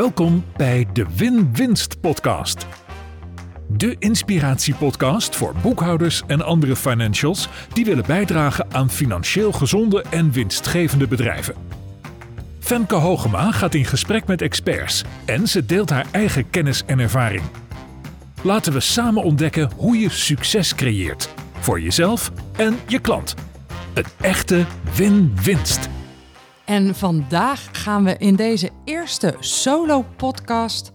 Welkom 0.00 0.44
bij 0.56 0.86
de 0.92 1.06
Win-Winst 1.16 2.00
Podcast. 2.00 2.66
De 3.68 3.96
inspiratiepodcast 3.98 5.36
voor 5.36 5.54
boekhouders 5.62 6.22
en 6.26 6.42
andere 6.42 6.76
financials 6.76 7.48
die 7.72 7.84
willen 7.84 8.06
bijdragen 8.06 8.66
aan 8.72 8.90
financieel 8.90 9.52
gezonde 9.52 10.04
en 10.10 10.32
winstgevende 10.32 11.08
bedrijven. 11.08 11.54
Femke 12.58 12.94
Hogema 12.94 13.52
gaat 13.52 13.74
in 13.74 13.84
gesprek 13.84 14.26
met 14.26 14.42
experts 14.42 15.04
en 15.24 15.48
ze 15.48 15.66
deelt 15.66 15.90
haar 15.90 16.06
eigen 16.10 16.50
kennis 16.50 16.82
en 16.86 16.98
ervaring. 16.98 17.42
Laten 18.42 18.72
we 18.72 18.80
samen 18.80 19.22
ontdekken 19.22 19.70
hoe 19.76 19.98
je 19.98 20.10
succes 20.10 20.74
creëert 20.74 21.34
voor 21.58 21.80
jezelf 21.80 22.32
en 22.56 22.78
je 22.86 22.98
klant. 22.98 23.34
Een 23.94 24.06
echte 24.20 24.64
win-winst. 24.94 25.88
En 26.70 26.94
vandaag 26.94 27.68
gaan 27.72 28.04
we 28.04 28.16
in 28.18 28.36
deze 28.36 28.70
eerste 28.84 29.36
solo-podcast 29.38 30.90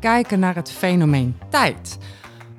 kijken 0.00 0.38
naar 0.38 0.54
het 0.54 0.70
fenomeen 0.70 1.36
tijd. 1.50 1.98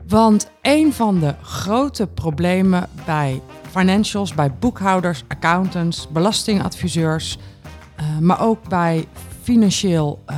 Want 0.07 0.51
een 0.61 0.93
van 0.93 1.19
de 1.19 1.35
grote 1.41 2.07
problemen 2.07 2.89
bij 3.05 3.41
financials, 3.69 4.33
bij 4.33 4.53
boekhouders, 4.53 5.23
accountants, 5.27 6.07
belastingadviseurs, 6.11 7.37
uh, 7.99 8.17
maar 8.19 8.41
ook 8.41 8.69
bij 8.69 9.07
financieel 9.41 10.23
uh, 10.29 10.37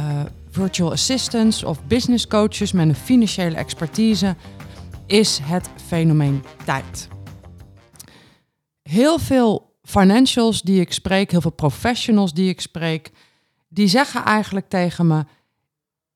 virtual 0.49 0.91
assistants 0.91 1.63
of 1.63 1.83
business 1.83 2.27
coaches 2.27 2.71
met 2.71 2.87
een 2.87 2.95
financiële 2.95 3.55
expertise, 3.55 4.35
is 5.05 5.39
het 5.43 5.69
fenomeen 5.87 6.43
tijd. 6.65 7.07
Heel 8.81 9.19
veel 9.19 9.68
financials 9.89 10.61
die 10.61 10.79
ik 10.79 10.93
spreek, 10.93 11.31
heel 11.31 11.41
veel 11.41 11.51
professionals 11.51 12.33
die 12.33 12.49
ik 12.49 12.61
spreek, 12.61 13.11
die 13.67 13.87
zeggen 13.87 14.23
eigenlijk 14.23 14.69
tegen 14.69 15.07
me: 15.07 15.25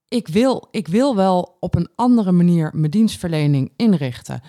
ik 0.07 0.27
wil, 0.27 0.67
ik 0.71 0.87
wil 0.87 1.15
wel 1.15 1.57
op 1.59 1.75
een 1.75 1.89
andere 1.95 2.31
manier 2.31 2.71
mijn 2.73 2.91
dienstverlening 2.91 3.71
inrichten. 3.75 4.41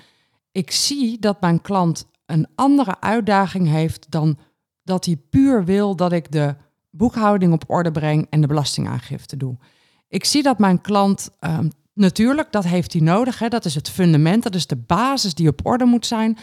Ik 0.53 0.71
zie 0.71 1.19
dat 1.19 1.41
mijn 1.41 1.61
klant 1.61 2.07
een 2.27 2.47
andere 2.55 3.01
uitdaging 3.01 3.69
heeft 3.69 4.11
dan 4.11 4.39
dat 4.83 5.05
hij 5.05 5.17
puur 5.17 5.65
wil 5.65 5.97
dat 5.97 6.13
ik 6.13 6.33
de 6.33 6.55
boekhouding 6.91 7.53
op 7.53 7.65
orde 7.67 7.91
breng 7.91 8.27
en 8.31 8.41
de 8.41 8.47
belastingaangifte 8.47 9.37
doe. 9.37 9.57
Ik 10.09 10.25
zie 10.25 10.43
dat 10.43 10.59
mijn 10.59 10.81
klant, 10.81 11.31
um, 11.41 11.71
natuurlijk, 11.95 12.53
dat 12.53 12.65
heeft 12.65 12.93
hij 12.93 13.03
nodig, 13.03 13.39
hè, 13.39 13.49
dat 13.49 13.65
is 13.65 13.75
het 13.75 13.91
fundament, 13.91 14.43
dat 14.43 14.55
is 14.55 14.67
de 14.67 14.77
basis 14.77 15.35
die 15.35 15.49
op 15.49 15.61
orde 15.67 15.85
moet 15.85 16.07
zijn. 16.07 16.39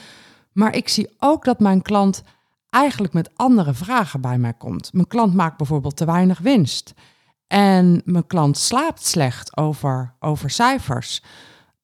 Maar 0.51 0.75
ik 0.75 0.89
zie 0.89 1.09
ook 1.17 1.45
dat 1.45 1.59
mijn 1.59 1.81
klant 1.81 2.23
eigenlijk 2.71 3.13
met 3.13 3.29
andere 3.35 3.73
vragen 3.73 4.21
bij 4.21 4.37
mij 4.37 4.53
komt. 4.53 4.93
Mijn 4.93 5.07
klant 5.07 5.33
maakt 5.33 5.57
bijvoorbeeld 5.57 5.97
te 5.97 6.05
weinig 6.05 6.39
winst. 6.39 6.93
En 7.47 8.01
mijn 8.05 8.27
klant 8.27 8.57
slaapt 8.57 9.05
slecht 9.05 9.57
over, 9.57 10.15
over 10.19 10.49
cijfers. 10.49 11.23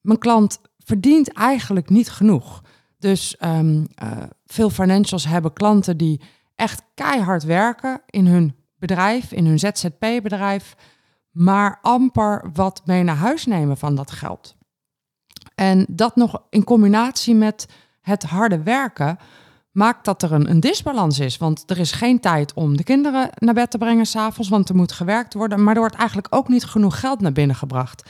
Mijn 0.02 0.19
klant 0.19 0.61
verdient 0.77 1.33
eigenlijk 1.33 1.89
niet 1.89 2.09
genoeg. 2.09 2.61
Dus 2.99 3.35
um, 3.39 3.88
uh, 4.03 4.11
veel 4.45 4.69
financials 4.69 5.25
hebben 5.25 5.53
klanten 5.53 5.97
die 5.97 6.21
echt 6.55 6.83
keihard 6.94 7.44
werken 7.44 8.01
in 8.05 8.27
hun 8.27 8.55
bedrijf, 8.79 9.31
in 9.31 9.45
hun 9.45 9.59
ZZP-bedrijf, 9.59 10.75
maar 11.31 11.79
amper 11.81 12.49
wat 12.53 12.81
mee 12.85 13.03
naar 13.03 13.16
huis 13.16 13.45
nemen 13.45 13.77
van 13.77 13.95
dat 13.95 14.11
geld. 14.11 14.55
En 15.55 15.85
dat 15.89 16.16
nog 16.16 16.41
in 16.49 16.63
combinatie 16.63 17.35
met 17.35 17.67
het 18.01 18.23
harde 18.23 18.63
werken 18.63 19.17
maakt 19.78 20.06
dat 20.06 20.23
er 20.23 20.31
een, 20.31 20.50
een 20.50 20.59
disbalans 20.59 21.20
is. 21.20 21.38
Want 21.38 21.64
er 21.67 21.78
is 21.78 21.92
geen 21.92 22.20
tijd 22.20 22.53
om 22.53 22.78
de 22.78 22.83
kinderen 22.83 23.30
naar 23.36 23.53
bed 23.53 23.72
te 23.72 23.78
brengen 23.78 24.06
s'avonds, 24.06 24.50
want 24.50 24.69
er 24.69 24.75
moet 24.75 24.92
gewerkt 24.92 25.34
worden. 25.34 25.64
Maar 25.64 25.73
er 25.73 25.80
wordt 25.80 25.95
eigenlijk 25.95 26.28
ook 26.30 26.47
niet 26.47 26.66
genoeg 26.66 27.00
geld 27.00 27.22
naar 27.22 27.31
binnen 27.31 27.56
gebracht. 27.56 28.09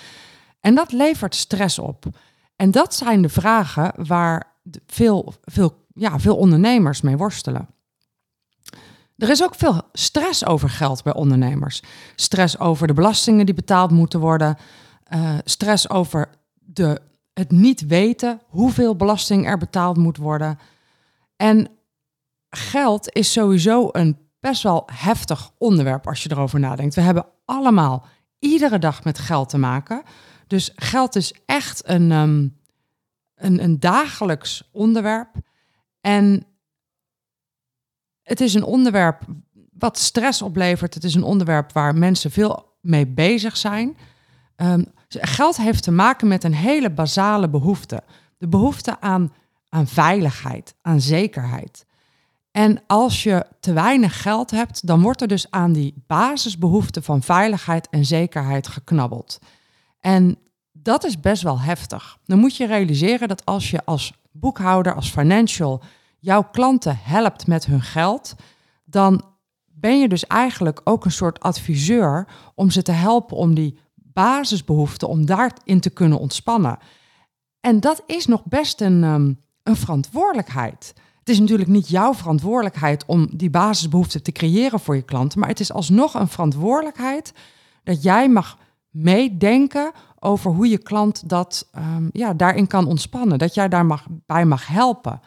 En 0.59 0.75
dat 0.75 0.91
levert 0.91 1.35
stress 1.35 1.79
op. 1.79 2.05
En 2.55 2.71
dat 2.71 2.95
zijn 2.95 3.21
de 3.21 3.29
vragen 3.29 3.91
waar 4.07 4.53
veel, 4.85 5.33
veel, 5.43 5.85
ja, 5.93 6.19
veel 6.19 6.35
ondernemers 6.35 7.01
mee 7.01 7.17
worstelen. 7.17 7.67
Er 9.17 9.29
is 9.29 9.43
ook 9.43 9.55
veel 9.55 9.81
stress 9.93 10.45
over 10.45 10.69
geld 10.69 11.03
bij 11.03 11.13
ondernemers. 11.13 11.83
Stress 12.15 12.59
over 12.59 12.87
de 12.87 12.93
belastingen 12.93 13.45
die 13.45 13.55
betaald 13.55 13.91
moeten 13.91 14.19
worden. 14.19 14.57
Uh, 15.13 15.29
stress 15.43 15.89
over 15.89 16.29
de, 16.55 17.01
het 17.33 17.51
niet 17.51 17.87
weten 17.87 18.41
hoeveel 18.47 18.95
belasting 18.95 19.47
er 19.47 19.57
betaald 19.57 19.97
moet 19.97 20.17
worden. 20.17 20.59
En 21.37 21.69
geld 22.49 23.13
is 23.13 23.31
sowieso 23.31 23.89
een 23.91 24.17
best 24.39 24.63
wel 24.63 24.89
heftig 24.93 25.51
onderwerp 25.57 26.07
als 26.07 26.23
je 26.23 26.31
erover 26.31 26.59
nadenkt. 26.59 26.95
We 26.95 27.01
hebben 27.01 27.25
allemaal 27.45 28.05
iedere 28.39 28.79
dag 28.79 29.03
met 29.03 29.19
geld 29.19 29.49
te 29.49 29.57
maken. 29.57 30.03
Dus 30.47 30.71
geld 30.75 31.15
is 31.15 31.33
echt 31.45 31.89
een, 31.89 32.11
um, 32.11 32.57
een, 33.35 33.63
een 33.63 33.79
dagelijks 33.79 34.69
onderwerp. 34.71 35.35
En 36.01 36.45
het 38.21 38.41
is 38.41 38.53
een 38.53 38.63
onderwerp 38.63 39.23
wat 39.73 39.97
stress 39.97 40.41
oplevert. 40.41 40.93
Het 40.93 41.03
is 41.03 41.15
een 41.15 41.23
onderwerp 41.23 41.71
waar 41.71 41.95
mensen 41.95 42.31
veel 42.31 42.77
mee 42.81 43.07
bezig 43.07 43.57
zijn. 43.57 43.97
Um, 44.55 44.85
geld 45.07 45.57
heeft 45.57 45.83
te 45.83 45.91
maken 45.91 46.27
met 46.27 46.43
een 46.43 46.53
hele 46.53 46.89
basale 46.89 47.49
behoefte. 47.49 48.03
De 48.37 48.47
behoefte 48.47 48.99
aan 48.99 49.33
aan 49.69 49.87
veiligheid, 49.87 50.75
aan 50.81 51.01
zekerheid. 51.01 51.85
En 52.51 52.81
als 52.87 53.23
je 53.23 53.45
te 53.59 53.73
weinig 53.73 54.21
geld 54.21 54.51
hebt, 54.51 54.87
dan 54.87 55.01
wordt 55.01 55.21
er 55.21 55.27
dus 55.27 55.51
aan 55.51 55.73
die 55.73 56.03
basisbehoeften 56.07 57.03
van 57.03 57.21
veiligheid 57.21 57.89
en 57.89 58.05
zekerheid 58.05 58.67
geknabbeld. 58.67 59.39
En 59.99 60.37
dat 60.71 61.03
is 61.03 61.19
best 61.19 61.43
wel 61.43 61.59
heftig. 61.59 62.17
Dan 62.25 62.39
moet 62.39 62.55
je 62.55 62.65
realiseren 62.65 63.27
dat 63.27 63.45
als 63.45 63.71
je 63.71 63.85
als 63.85 64.13
boekhouder, 64.31 64.93
als 64.93 65.09
financial, 65.09 65.81
jouw 66.19 66.43
klanten 66.51 66.99
helpt 67.01 67.47
met 67.47 67.65
hun 67.65 67.81
geld, 67.81 68.35
dan 68.85 69.23
ben 69.65 69.99
je 69.99 70.07
dus 70.07 70.27
eigenlijk 70.27 70.81
ook 70.83 71.05
een 71.05 71.11
soort 71.11 71.39
adviseur 71.39 72.27
om 72.55 72.69
ze 72.69 72.81
te 72.81 72.91
helpen 72.91 73.37
om 73.37 73.53
die 73.53 73.77
basisbehoeften, 73.95 75.07
om 75.07 75.25
daarin 75.25 75.79
te 75.79 75.89
kunnen 75.89 76.19
ontspannen. 76.19 76.77
En 77.59 77.79
dat 77.79 78.03
is 78.05 78.25
nog 78.25 78.45
best 78.45 78.81
een, 78.81 79.03
ehm, 79.03 79.33
een 79.67 79.75
verantwoordelijkheid. 79.75 80.93
Het 81.19 81.29
is 81.29 81.39
natuurlijk 81.39 81.69
niet 81.69 81.89
jouw 81.89 82.13
verantwoordelijkheid 82.13 83.05
om 83.05 83.27
die 83.31 83.49
basisbehoeften 83.49 84.23
te 84.23 84.31
creëren 84.31 84.79
voor 84.79 84.95
je 84.95 85.01
klanten, 85.01 85.39
maar 85.39 85.49
het 85.49 85.59
is 85.59 85.71
alsnog 85.71 86.13
een 86.13 86.27
verantwoordelijkheid 86.27 87.33
dat 87.83 88.03
jij 88.03 88.29
mag 88.29 88.57
meedenken 88.89 89.91
over 90.19 90.51
hoe 90.51 90.69
je 90.69 90.77
klant 90.77 91.29
dat 91.29 91.69
um, 91.77 92.09
ja, 92.11 92.33
daarin 92.33 92.67
kan 92.67 92.87
ontspannen, 92.87 93.37
dat 93.37 93.53
jij 93.53 93.67
daar 93.67 93.85
mag, 93.85 94.05
bij 94.25 94.45
mag 94.45 94.67
helpen. 94.67 95.21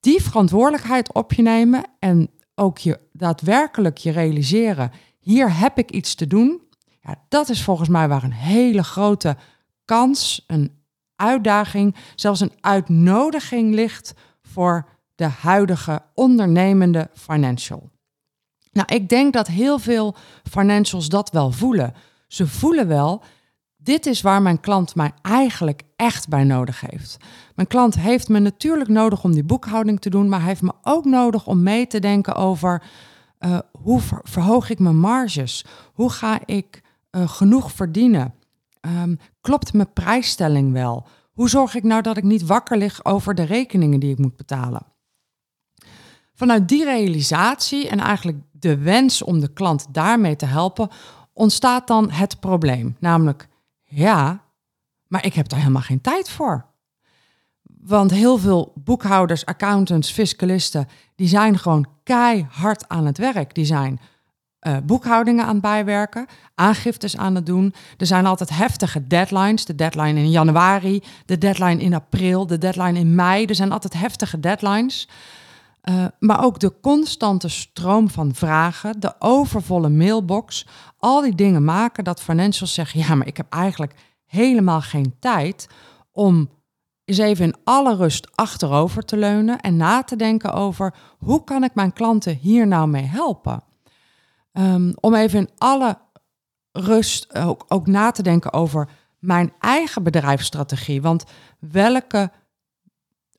Die 0.00 0.22
verantwoordelijkheid 0.22 1.12
op 1.12 1.32
je 1.32 1.42
nemen 1.42 1.84
en 1.98 2.30
ook 2.54 2.78
je 2.78 3.00
daadwerkelijk 3.12 3.96
je 3.96 4.10
realiseren, 4.10 4.90
hier 5.18 5.58
heb 5.58 5.78
ik 5.78 5.90
iets 5.90 6.14
te 6.14 6.26
doen. 6.26 6.60
Ja, 7.00 7.24
dat 7.28 7.48
is 7.48 7.62
volgens 7.62 7.88
mij 7.88 8.08
waar 8.08 8.22
een 8.22 8.32
hele 8.32 8.84
grote 8.84 9.36
kans, 9.84 10.44
een 10.46 10.84
uitdaging, 11.16 11.94
zelfs 12.14 12.40
een 12.40 12.52
uitnodiging 12.60 13.74
ligt 13.74 14.14
voor 14.42 14.88
de 15.14 15.24
huidige 15.24 16.02
ondernemende 16.14 17.10
financial. 17.14 17.90
Nou, 18.72 18.94
ik 18.94 19.08
denk 19.08 19.32
dat 19.32 19.46
heel 19.46 19.78
veel 19.78 20.14
financials 20.50 21.08
dat 21.08 21.30
wel 21.30 21.50
voelen. 21.50 21.94
Ze 22.28 22.46
voelen 22.46 22.88
wel, 22.88 23.22
dit 23.76 24.06
is 24.06 24.20
waar 24.20 24.42
mijn 24.42 24.60
klant 24.60 24.94
mij 24.94 25.12
eigenlijk 25.22 25.82
echt 25.96 26.28
bij 26.28 26.44
nodig 26.44 26.80
heeft. 26.80 27.16
Mijn 27.54 27.68
klant 27.68 27.94
heeft 27.94 28.28
me 28.28 28.38
natuurlijk 28.38 28.90
nodig 28.90 29.24
om 29.24 29.32
die 29.32 29.44
boekhouding 29.44 30.00
te 30.00 30.10
doen, 30.10 30.28
maar 30.28 30.38
hij 30.38 30.48
heeft 30.48 30.62
me 30.62 30.72
ook 30.82 31.04
nodig 31.04 31.46
om 31.46 31.62
mee 31.62 31.86
te 31.86 31.98
denken 31.98 32.34
over 32.34 32.82
uh, 33.40 33.58
hoe 33.72 34.00
verhoog 34.22 34.70
ik 34.70 34.78
mijn 34.78 34.98
marges? 34.98 35.64
Hoe 35.92 36.10
ga 36.10 36.40
ik 36.44 36.82
uh, 37.10 37.28
genoeg 37.28 37.72
verdienen? 37.72 38.34
Um, 38.86 39.18
klopt 39.40 39.72
mijn 39.72 39.92
prijsstelling 39.92 40.72
wel? 40.72 41.06
Hoe 41.32 41.48
zorg 41.48 41.74
ik 41.74 41.82
nou 41.82 42.02
dat 42.02 42.16
ik 42.16 42.24
niet 42.24 42.46
wakker 42.46 42.76
lig 42.76 43.04
over 43.04 43.34
de 43.34 43.42
rekeningen 43.42 44.00
die 44.00 44.10
ik 44.10 44.18
moet 44.18 44.36
betalen? 44.36 44.86
Vanuit 46.34 46.68
die 46.68 46.84
realisatie 46.84 47.88
en 47.88 47.98
eigenlijk 47.98 48.38
de 48.52 48.78
wens 48.78 49.22
om 49.22 49.40
de 49.40 49.52
klant 49.52 49.86
daarmee 49.94 50.36
te 50.36 50.46
helpen, 50.46 50.88
ontstaat 51.32 51.86
dan 51.86 52.10
het 52.10 52.40
probleem. 52.40 52.96
Namelijk, 53.00 53.48
ja, 53.84 54.44
maar 55.06 55.24
ik 55.24 55.34
heb 55.34 55.48
daar 55.48 55.58
helemaal 55.58 55.82
geen 55.82 56.00
tijd 56.00 56.30
voor. 56.30 56.66
Want 57.62 58.10
heel 58.10 58.38
veel 58.38 58.72
boekhouders, 58.74 59.46
accountants, 59.46 60.12
fiscalisten, 60.12 60.88
die 61.14 61.28
zijn 61.28 61.58
gewoon 61.58 61.86
keihard 62.02 62.88
aan 62.88 63.06
het 63.06 63.18
werk. 63.18 63.54
Die 63.54 63.64
zijn 63.64 64.00
uh, 64.66 64.76
boekhoudingen 64.84 65.44
aan 65.44 65.60
bijwerken, 65.60 66.26
aangiftes 66.54 67.16
aan 67.16 67.34
het 67.34 67.46
doen. 67.46 67.74
Er 67.96 68.06
zijn 68.06 68.26
altijd 68.26 68.50
heftige 68.50 69.06
deadlines. 69.06 69.64
De 69.64 69.74
deadline 69.74 70.20
in 70.20 70.30
januari, 70.30 71.02
de 71.26 71.38
deadline 71.38 71.82
in 71.82 71.94
april, 71.94 72.46
de 72.46 72.58
deadline 72.58 72.98
in 72.98 73.14
mei. 73.14 73.44
Er 73.44 73.54
zijn 73.54 73.72
altijd 73.72 73.92
heftige 73.92 74.40
deadlines. 74.40 75.08
Uh, 75.84 76.04
maar 76.18 76.44
ook 76.44 76.58
de 76.58 76.72
constante 76.80 77.48
stroom 77.48 78.10
van 78.10 78.34
vragen, 78.34 79.00
de 79.00 79.14
overvolle 79.18 79.88
mailbox, 79.88 80.66
al 80.98 81.20
die 81.20 81.34
dingen 81.34 81.64
maken 81.64 82.04
dat 82.04 82.22
financials 82.22 82.74
zeggen: 82.74 83.00
ja, 83.00 83.14
maar 83.14 83.26
ik 83.26 83.36
heb 83.36 83.52
eigenlijk 83.52 83.94
helemaal 84.24 84.80
geen 84.80 85.14
tijd 85.20 85.68
om 86.12 86.50
eens 87.04 87.18
even 87.18 87.44
in 87.44 87.56
alle 87.64 87.96
rust 87.96 88.28
achterover 88.34 89.04
te 89.04 89.16
leunen 89.16 89.60
en 89.60 89.76
na 89.76 90.02
te 90.02 90.16
denken 90.16 90.52
over 90.52 90.94
hoe 91.18 91.44
kan 91.44 91.64
ik 91.64 91.74
mijn 91.74 91.92
klanten 91.92 92.36
hier 92.36 92.66
nou 92.66 92.88
mee 92.88 93.04
helpen. 93.04 93.62
Um, 94.58 94.92
om 95.00 95.14
even 95.14 95.38
in 95.38 95.50
alle 95.58 95.98
rust 96.72 97.34
ook, 97.34 97.64
ook 97.68 97.86
na 97.86 98.10
te 98.10 98.22
denken 98.22 98.52
over 98.52 98.88
mijn 99.18 99.52
eigen 99.58 100.02
bedrijfsstrategie. 100.02 101.02
Want 101.02 101.24
welke 101.58 102.30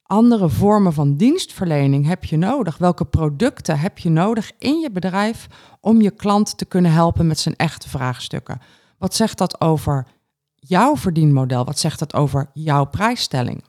andere 0.03 0.49
vormen 0.49 0.93
van 0.93 1.15
dienstverlening 1.15 2.05
heb 2.05 2.23
je 2.23 2.37
nodig? 2.37 2.77
Welke 2.77 3.05
producten 3.05 3.79
heb 3.79 3.97
je 3.97 4.09
nodig 4.09 4.51
in 4.57 4.79
je 4.79 4.91
bedrijf 4.91 5.47
om 5.79 6.01
je 6.01 6.11
klant 6.11 6.57
te 6.57 6.65
kunnen 6.65 6.91
helpen 6.91 7.27
met 7.27 7.39
zijn 7.39 7.55
echte 7.55 7.89
vraagstukken? 7.89 8.61
Wat 8.97 9.15
zegt 9.15 9.37
dat 9.37 9.61
over 9.61 10.07
jouw 10.55 10.97
verdienmodel? 10.97 11.65
Wat 11.65 11.79
zegt 11.79 11.99
dat 11.99 12.13
over 12.13 12.49
jouw 12.53 12.85
prijsstelling? 12.85 13.63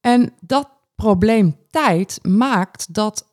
En 0.00 0.32
dat 0.40 0.68
probleem 0.94 1.56
tijd 1.70 2.18
maakt 2.22 2.94
dat 2.94 3.27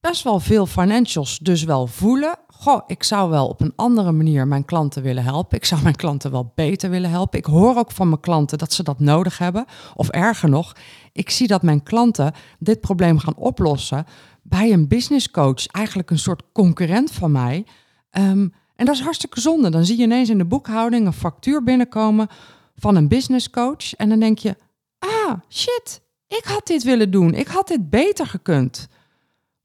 best 0.00 0.22
wel 0.22 0.40
veel 0.40 0.66
financials 0.66 1.38
dus 1.38 1.64
wel 1.64 1.86
voelen 1.86 2.38
goh, 2.60 2.80
ik 2.86 3.02
zou 3.02 3.30
wel 3.30 3.48
op 3.48 3.60
een 3.60 3.72
andere 3.76 4.12
manier 4.12 4.46
mijn 4.46 4.64
klanten 4.64 5.02
willen 5.02 5.22
helpen. 5.22 5.56
Ik 5.56 5.64
zou 5.64 5.82
mijn 5.82 5.96
klanten 5.96 6.30
wel 6.30 6.52
beter 6.54 6.90
willen 6.90 7.10
helpen. 7.10 7.38
Ik 7.38 7.44
hoor 7.44 7.76
ook 7.76 7.90
van 7.90 8.08
mijn 8.08 8.20
klanten 8.20 8.58
dat 8.58 8.72
ze 8.72 8.82
dat 8.82 9.00
nodig 9.00 9.38
hebben. 9.38 9.64
Of 9.94 10.08
erger 10.08 10.48
nog, 10.48 10.76
ik 11.12 11.30
zie 11.30 11.46
dat 11.46 11.62
mijn 11.62 11.82
klanten 11.82 12.32
dit 12.58 12.80
probleem 12.80 13.18
gaan 13.18 13.36
oplossen 13.36 14.04
bij 14.42 14.72
een 14.72 14.88
business 14.88 15.30
coach, 15.30 15.66
eigenlijk 15.66 16.10
een 16.10 16.18
soort 16.18 16.42
concurrent 16.52 17.10
van 17.10 17.32
mij. 17.32 17.66
Ehm, 18.10 18.48
en 18.76 18.86
dat 18.86 18.94
is 18.94 19.00
hartstikke 19.00 19.40
zonde. 19.40 19.70
Dan 19.70 19.84
zie 19.84 19.96
je 19.96 20.02
ineens 20.02 20.28
in 20.28 20.38
de 20.38 20.44
boekhouding 20.44 21.06
een 21.06 21.12
factuur 21.12 21.62
binnenkomen 21.62 22.28
van 22.76 22.96
een 22.96 23.08
business 23.08 23.50
coach. 23.50 23.94
En 23.94 24.08
dan 24.08 24.20
denk 24.20 24.38
je, 24.38 24.56
ah, 24.98 25.32
shit, 25.48 26.00
ik 26.26 26.44
had 26.44 26.66
dit 26.66 26.82
willen 26.82 27.10
doen. 27.10 27.34
Ik 27.34 27.48
had 27.48 27.68
dit 27.68 27.90
beter 27.90 28.26
gekund. 28.26 28.88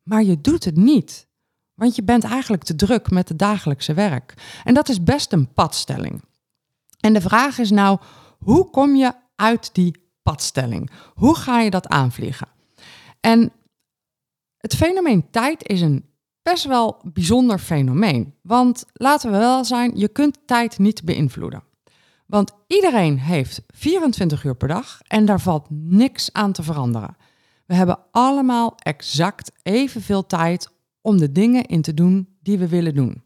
Maar 0.04 0.24
je 0.24 0.42
doet 0.42 0.66
het 0.66 0.76
niet. 0.76 1.28
Want 1.74 1.96
je 1.96 2.04
bent 2.04 2.24
eigenlijk 2.24 2.64
te 2.64 2.76
druk 2.76 3.12
met 3.12 3.30
het 3.30 3.40
dagelijkse 3.40 3.94
werk. 3.94 4.34
En 4.64 4.74
dat 4.74 4.90
is 4.90 5.04
best 5.04 5.32
een 5.32 5.54
padstelling. 5.54 6.24
En 7.00 7.14
de 7.14 7.22
vraag 7.22 7.58
is 7.58 7.72
nou, 7.72 8.00
hoe 8.40 8.70
kom 8.70 8.96
je 8.96 9.14
uit 9.36 9.70
die 9.74 10.12
padstelling? 10.22 10.92
Hoe 11.14 11.36
ga 11.36 11.60
je 11.60 11.70
dat 11.70 11.88
aanvliegen? 11.88 12.48
En 13.20 13.52
het 14.58 14.76
fenomeen 14.76 15.30
tijd 15.30 15.68
is 15.68 15.82
een 15.82 16.06
best 16.42 16.66
wel 16.66 17.02
bijzonder 17.04 17.60
fenomeen. 17.60 18.36
Want 18.42 18.86
laten 18.94 19.32
we 19.32 19.38
wel 19.38 19.66
zijn, 19.66 19.98
je 19.98 20.08
kunt 20.08 20.40
tijd 20.46 20.80
niet 20.80 21.04
beïnvloeden. 21.04 21.64
Want 22.26 22.52
iedereen 22.68 23.20
heeft 23.20 23.62
24 23.68 24.44
uur 24.44 24.56
per 24.56 24.68
dag 24.68 25.00
en 25.08 25.26
daar 25.26 25.42
valt 25.42 25.66
niks 25.70 26.34
aan 26.34 26.52
te 26.52 26.64
veranderen. 26.64 27.16
We 27.66 27.76
hebben 27.76 28.00
allemaal 28.12 28.76
exact 28.78 29.52
evenveel 29.62 30.26
tijd 30.26 30.70
om 31.02 31.18
de 31.18 31.32
dingen 31.32 31.66
in 31.66 31.82
te 31.82 31.94
doen 31.94 32.38
die 32.42 32.58
we 32.58 32.68
willen 32.68 32.96
doen. 32.96 33.24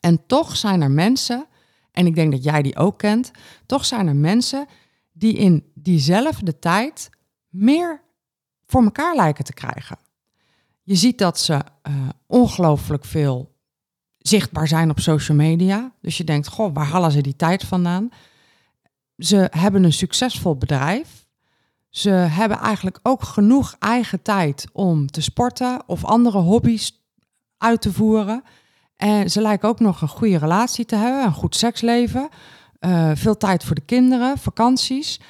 En 0.00 0.26
toch 0.26 0.56
zijn 0.56 0.80
er 0.80 0.90
mensen, 0.90 1.46
en 1.92 2.06
ik 2.06 2.14
denk 2.14 2.32
dat 2.32 2.44
jij 2.44 2.62
die 2.62 2.76
ook 2.76 2.98
kent, 2.98 3.30
toch 3.66 3.84
zijn 3.84 4.06
er 4.06 4.16
mensen 4.16 4.66
die 5.12 5.34
in 5.34 5.70
diezelfde 5.74 6.58
tijd 6.58 7.10
meer 7.48 8.02
voor 8.66 8.82
elkaar 8.82 9.16
lijken 9.16 9.44
te 9.44 9.52
krijgen. 9.52 9.98
Je 10.82 10.94
ziet 10.94 11.18
dat 11.18 11.38
ze 11.38 11.52
uh, 11.52 12.08
ongelooflijk 12.26 13.04
veel 13.04 13.56
zichtbaar 14.18 14.68
zijn 14.68 14.90
op 14.90 15.00
social 15.00 15.36
media. 15.36 15.92
Dus 16.00 16.16
je 16.16 16.24
denkt, 16.24 16.48
goh, 16.48 16.74
waar 16.74 16.86
halen 16.86 17.12
ze 17.12 17.20
die 17.20 17.36
tijd 17.36 17.64
vandaan? 17.64 18.10
Ze 19.16 19.48
hebben 19.50 19.84
een 19.84 19.92
succesvol 19.92 20.56
bedrijf. 20.56 21.26
Ze 21.98 22.10
hebben 22.10 22.58
eigenlijk 22.58 22.98
ook 23.02 23.22
genoeg 23.22 23.76
eigen 23.78 24.22
tijd 24.22 24.66
om 24.72 25.06
te 25.06 25.20
sporten 25.20 25.82
of 25.86 26.04
andere 26.04 26.38
hobby's 26.38 27.04
uit 27.56 27.80
te 27.80 27.92
voeren. 27.92 28.42
En 28.96 29.30
ze 29.30 29.40
lijken 29.40 29.68
ook 29.68 29.80
nog 29.80 30.00
een 30.02 30.08
goede 30.08 30.38
relatie 30.38 30.84
te 30.84 30.96
hebben, 30.96 31.24
een 31.24 31.32
goed 31.32 31.56
seksleven, 31.56 32.28
uh, 32.80 33.10
veel 33.14 33.36
tijd 33.36 33.64
voor 33.64 33.74
de 33.74 33.84
kinderen, 33.84 34.38
vakanties. 34.38 35.20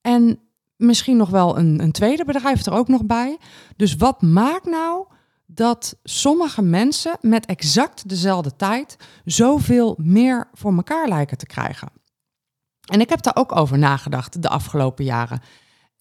En 0.00 0.38
misschien 0.76 1.16
nog 1.16 1.28
wel 1.28 1.58
een, 1.58 1.82
een 1.82 1.92
tweede 1.92 2.24
bedrijf 2.24 2.66
er 2.66 2.72
ook 2.72 2.88
nog 2.88 3.04
bij. 3.04 3.38
Dus 3.76 3.96
wat 3.96 4.22
maakt 4.22 4.66
nou 4.66 5.06
dat 5.46 5.98
sommige 6.02 6.62
mensen 6.62 7.16
met 7.20 7.46
exact 7.46 8.08
dezelfde 8.08 8.56
tijd 8.56 8.96
zoveel 9.24 9.94
meer 9.98 10.48
voor 10.52 10.74
elkaar 10.74 11.08
lijken 11.08 11.38
te 11.38 11.46
krijgen? 11.46 11.88
En 12.90 13.00
ik 13.00 13.08
heb 13.08 13.22
daar 13.22 13.36
ook 13.36 13.56
over 13.56 13.78
nagedacht 13.78 14.42
de 14.42 14.48
afgelopen 14.48 15.04
jaren. 15.04 15.40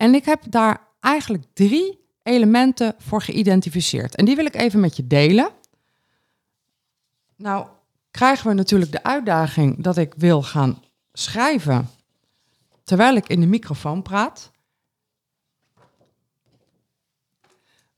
En 0.01 0.15
ik 0.15 0.25
heb 0.25 0.41
daar 0.49 0.87
eigenlijk 0.99 1.43
drie 1.53 1.99
elementen 2.23 2.95
voor 2.97 3.21
geïdentificeerd. 3.21 4.15
En 4.15 4.25
die 4.25 4.35
wil 4.35 4.45
ik 4.45 4.55
even 4.55 4.79
met 4.79 4.95
je 4.95 5.07
delen. 5.07 5.49
Nou, 7.35 7.67
krijgen 8.11 8.47
we 8.47 8.53
natuurlijk 8.53 8.91
de 8.91 9.03
uitdaging 9.03 9.83
dat 9.83 9.97
ik 9.97 10.13
wil 10.17 10.43
gaan 10.43 10.83
schrijven 11.13 11.89
terwijl 12.83 13.15
ik 13.15 13.27
in 13.27 13.39
de 13.39 13.47
microfoon 13.47 14.01
praat. 14.01 14.51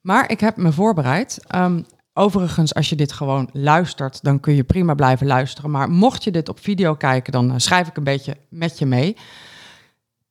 Maar 0.02 0.32
ik 0.32 0.40
heb 0.40 0.58
me 0.58 0.72
voorbereid. 0.72 1.40
Ehm, 1.48 1.84
overigens, 2.14 2.74
als 2.74 2.90
je 2.90 2.96
dit 2.96 3.12
gewoon 3.12 3.50
luistert, 3.54 4.24
dan 4.24 4.40
kun 4.40 4.56
je 4.56 4.64
prima 4.64 4.94
blijven 4.94 5.28
luisteren. 5.28 5.72
Maar 5.72 5.90
mocht 5.90 6.24
je 6.24 6.32
dit 6.32 6.50
op 6.50 6.60
video 6.60 6.96
kijken, 6.96 7.32
dan 7.32 7.52
eh, 7.52 7.58
schrijf 7.58 7.88
ik 7.88 7.98
een 7.98 8.04
beetje 8.04 8.38
met 8.50 8.80
je 8.80 8.86
mee. 8.86 9.16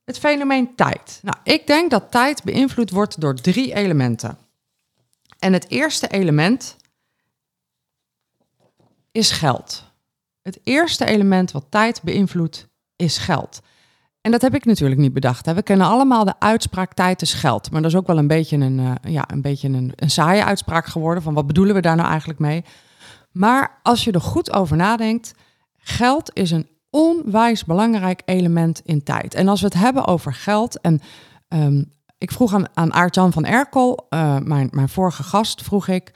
Het 0.05 0.19
fenomeen 0.19 0.75
tijd. 0.75 1.21
Nou, 1.23 1.37
ik 1.43 1.67
denk 1.67 1.91
dat 1.91 2.11
tijd 2.11 2.45
beïnvloed 2.45 2.91
wordt 2.91 3.21
door 3.21 3.35
drie 3.35 3.75
elementen. 3.75 4.39
En 5.39 5.53
het 5.53 5.71
eerste 5.71 6.09
element 6.09 6.77
is 9.13 9.31
geld. 9.31 9.85
Het 10.43 10.61
eerste 10.63 11.05
element 11.05 11.51
wat 11.51 11.65
tijd 11.69 12.03
beïnvloedt 12.03 12.69
is 12.97 13.19
geld. 13.19 13.61
En 14.21 14.31
dat 14.31 14.43
heb 14.43 14.55
ik 14.55 14.65
natuurlijk 14.65 15.01
niet 15.01 15.13
bedacht. 15.13 15.53
We 15.53 15.63
kennen 15.63 15.87
allemaal 15.87 16.25
de 16.25 16.35
uitspraak 16.41 16.95
tijd 16.95 17.23
is 17.23 17.35
geld. 17.35 17.71
Maar 17.71 17.83
dat 17.83 17.91
is 17.91 17.97
ook 17.97 18.07
wel 18.07 18.19
een 18.19 18.27
beetje 18.27 18.57
een, 18.57 18.79
uh, 18.79 18.93
ja, 19.03 19.25
een, 19.31 19.43
beetje 19.43 19.69
een, 19.69 19.93
een 19.97 20.11
saaie 20.11 20.45
uitspraak 20.45 20.87
geworden. 20.87 21.23
Van 21.23 21.35
wat 21.35 21.47
bedoelen 21.47 21.75
we 21.75 21.81
daar 21.81 21.97
nou 21.97 22.09
eigenlijk 22.09 22.39
mee? 22.39 22.65
Maar 23.33 23.79
als 23.83 24.05
je 24.05 24.13
er 24.13 24.21
goed 24.21 24.53
over 24.53 24.77
nadenkt, 24.77 25.35
geld 25.77 26.31
is 26.33 26.51
een 26.51 26.69
onwijs 26.93 27.65
belangrijk 27.65 28.23
element 28.25 28.81
in 28.85 29.03
tijd. 29.03 29.35
En 29.35 29.49
als 29.49 29.61
we 29.61 29.67
het 29.67 29.77
hebben 29.77 30.07
over 30.07 30.35
geld 30.35 30.81
en 30.81 31.01
um, 31.49 31.93
ik 32.19 32.31
vroeg 32.31 32.55
aan, 32.55 32.67
aan 32.75 32.93
Aart-Jan 32.93 33.33
van 33.33 33.45
Erkel, 33.45 34.07
uh, 34.11 34.39
mijn, 34.39 34.69
mijn 34.73 34.89
vorige 34.89 35.23
gast, 35.23 35.63
vroeg 35.63 35.89
ik, 35.89 36.13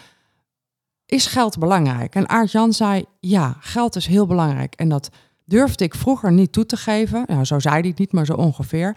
is 1.06 1.26
geld 1.26 1.58
belangrijk? 1.58 2.14
En 2.14 2.28
Aart-Jan 2.28 2.72
zei, 2.72 3.04
ja, 3.20 3.56
geld 3.60 3.96
is 3.96 4.06
heel 4.06 4.26
belangrijk. 4.26 4.74
En 4.74 4.88
dat 4.88 5.10
durfde 5.44 5.84
ik 5.84 5.94
vroeger 5.94 6.32
niet 6.32 6.52
toe 6.52 6.66
te 6.66 6.76
geven. 6.76 7.24
Nou, 7.26 7.44
zo 7.44 7.58
zei 7.58 7.74
hij 7.74 7.88
het 7.88 7.98
niet, 7.98 8.12
maar 8.12 8.26
zo 8.26 8.32
ongeveer. 8.32 8.96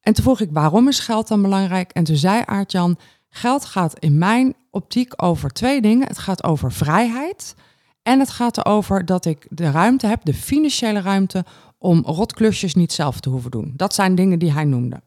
En 0.00 0.12
toen 0.12 0.24
vroeg 0.24 0.40
ik, 0.40 0.48
waarom 0.52 0.88
is 0.88 0.98
geld 0.98 1.28
dan 1.28 1.42
belangrijk? 1.42 1.90
En 1.90 2.04
toen 2.04 2.16
zei 2.16 2.42
Aart-Jan, 2.46 2.98
geld 3.28 3.64
gaat 3.64 3.98
in 3.98 4.18
mijn 4.18 4.54
optiek 4.70 5.22
over 5.22 5.50
twee 5.50 5.80
dingen. 5.80 6.06
Het 6.06 6.18
gaat 6.18 6.44
over 6.44 6.72
vrijheid 6.72 7.54
en 8.02 8.18
het 8.18 8.30
gaat 8.30 8.56
erover 8.56 9.04
dat 9.04 9.24
ik 9.24 9.46
de 9.50 9.70
ruimte 9.70 10.06
heb, 10.06 10.24
de 10.24 10.34
financiële 10.34 11.00
ruimte, 11.00 11.44
om 11.78 12.02
rotklusjes 12.04 12.74
niet 12.74 12.92
zelf 12.92 13.20
te 13.20 13.28
hoeven 13.28 13.50
doen. 13.50 13.72
Dat 13.76 13.94
zijn 13.94 14.14
dingen 14.14 14.38
die 14.38 14.52
hij 14.52 14.64
noemde. 14.64 15.02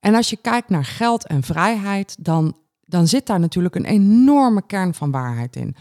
En 0.00 0.14
als 0.14 0.30
je 0.30 0.36
kijkt 0.36 0.68
naar 0.68 0.84
geld 0.84 1.26
en 1.26 1.42
vrijheid, 1.42 2.16
dan, 2.18 2.56
dan 2.80 3.08
zit 3.08 3.26
daar 3.26 3.40
natuurlijk 3.40 3.74
een 3.74 3.84
enorme 3.84 4.66
kern 4.66 4.94
van 4.94 5.10
waarheid 5.10 5.56
in. 5.56 5.76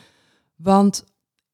Want 0.56 1.04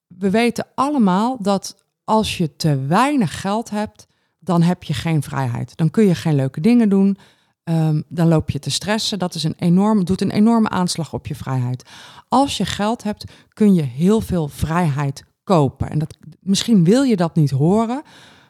we 0.07 0.29
weten 0.29 0.67
allemaal 0.75 1.37
dat 1.41 1.83
als 2.03 2.37
je 2.37 2.55
te 2.55 2.85
weinig 2.85 3.41
geld 3.41 3.69
hebt, 3.69 4.07
dan 4.39 4.61
heb 4.61 4.83
je 4.83 4.93
geen 4.93 5.23
vrijheid. 5.23 5.77
Dan 5.77 5.89
kun 5.89 6.05
je 6.05 6.15
geen 6.15 6.35
leuke 6.35 6.61
dingen 6.61 6.89
doen. 6.89 7.17
Ehm, 7.63 8.01
dan 8.07 8.27
loop 8.27 8.49
je 8.49 8.59
te 8.59 8.69
stressen. 8.69 9.19
Dat 9.19 9.35
is 9.35 9.43
een 9.43 9.55
enorm, 9.57 10.05
doet 10.05 10.21
een 10.21 10.31
enorme 10.31 10.69
aanslag 10.69 11.13
op 11.13 11.27
je 11.27 11.35
vrijheid. 11.35 11.89
Als 12.27 12.57
je 12.57 12.65
geld 12.65 13.03
hebt, 13.03 13.31
kun 13.53 13.73
je 13.73 13.81
heel 13.81 14.21
veel 14.21 14.47
vrijheid 14.47 15.23
kopen. 15.43 15.89
En 15.89 15.99
dat, 15.99 16.17
misschien 16.39 16.83
wil 16.83 17.03
je 17.03 17.15
dat 17.15 17.35
niet 17.35 17.51
horen, 17.51 18.01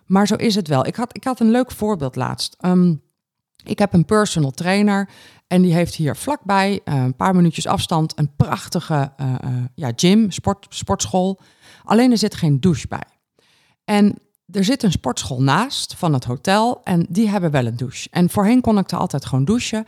maar 0.06 0.28
zo 0.28 0.36
is 0.36 0.56
het 0.56 0.68
wel. 0.68 0.86
Ik 0.86 0.96
had, 0.96 1.16
ik 1.16 1.24
had 1.24 1.40
een 1.40 1.52
leuk 1.52 1.72
voorbeeld 1.72 2.16
laatst. 2.16 2.56
Ehm, 2.60 2.96
ik 3.64 3.80
heb 3.80 3.94
een 3.94 4.06
personal 4.06 4.52
trainer 4.52 5.10
en 5.48 5.62
die 5.62 5.74
heeft 5.74 5.96
hier 5.96 6.16
vlakbij, 6.16 6.82
uh, 6.86 7.04
een 7.04 7.16
paar 7.16 7.36
minuutjes 7.36 7.68
afstand, 7.68 8.20
een 8.20 8.36
prachtige 8.36 9.12
uh, 9.22 9.36
ja, 9.76 9.92
gym, 9.96 10.32
sport, 10.32 10.66
sportschool. 10.70 11.40
Alleen 11.84 12.12
er 12.12 12.18
zit 12.18 12.36
geen 12.36 12.60
douche 12.60 12.88
bij. 12.88 13.04
En 13.84 14.18
er 14.52 14.64
zit 14.64 14.84
een 14.84 14.92
sportschool 14.92 15.42
naast 15.42 15.96
van 15.96 16.14
het 16.14 16.24
hotel 16.24 16.82
en 16.84 17.06
die 17.10 17.30
hebben 17.30 17.52
wel 17.52 17.66
een 17.66 17.78
douche. 17.78 18.08
En 18.12 18.30
voorheen 18.30 18.62
kon 18.62 18.78
ik 18.78 18.92
er 18.92 18.98
altijd 18.98 19.26
gewoon 19.26 19.46
douchen. 19.46 19.86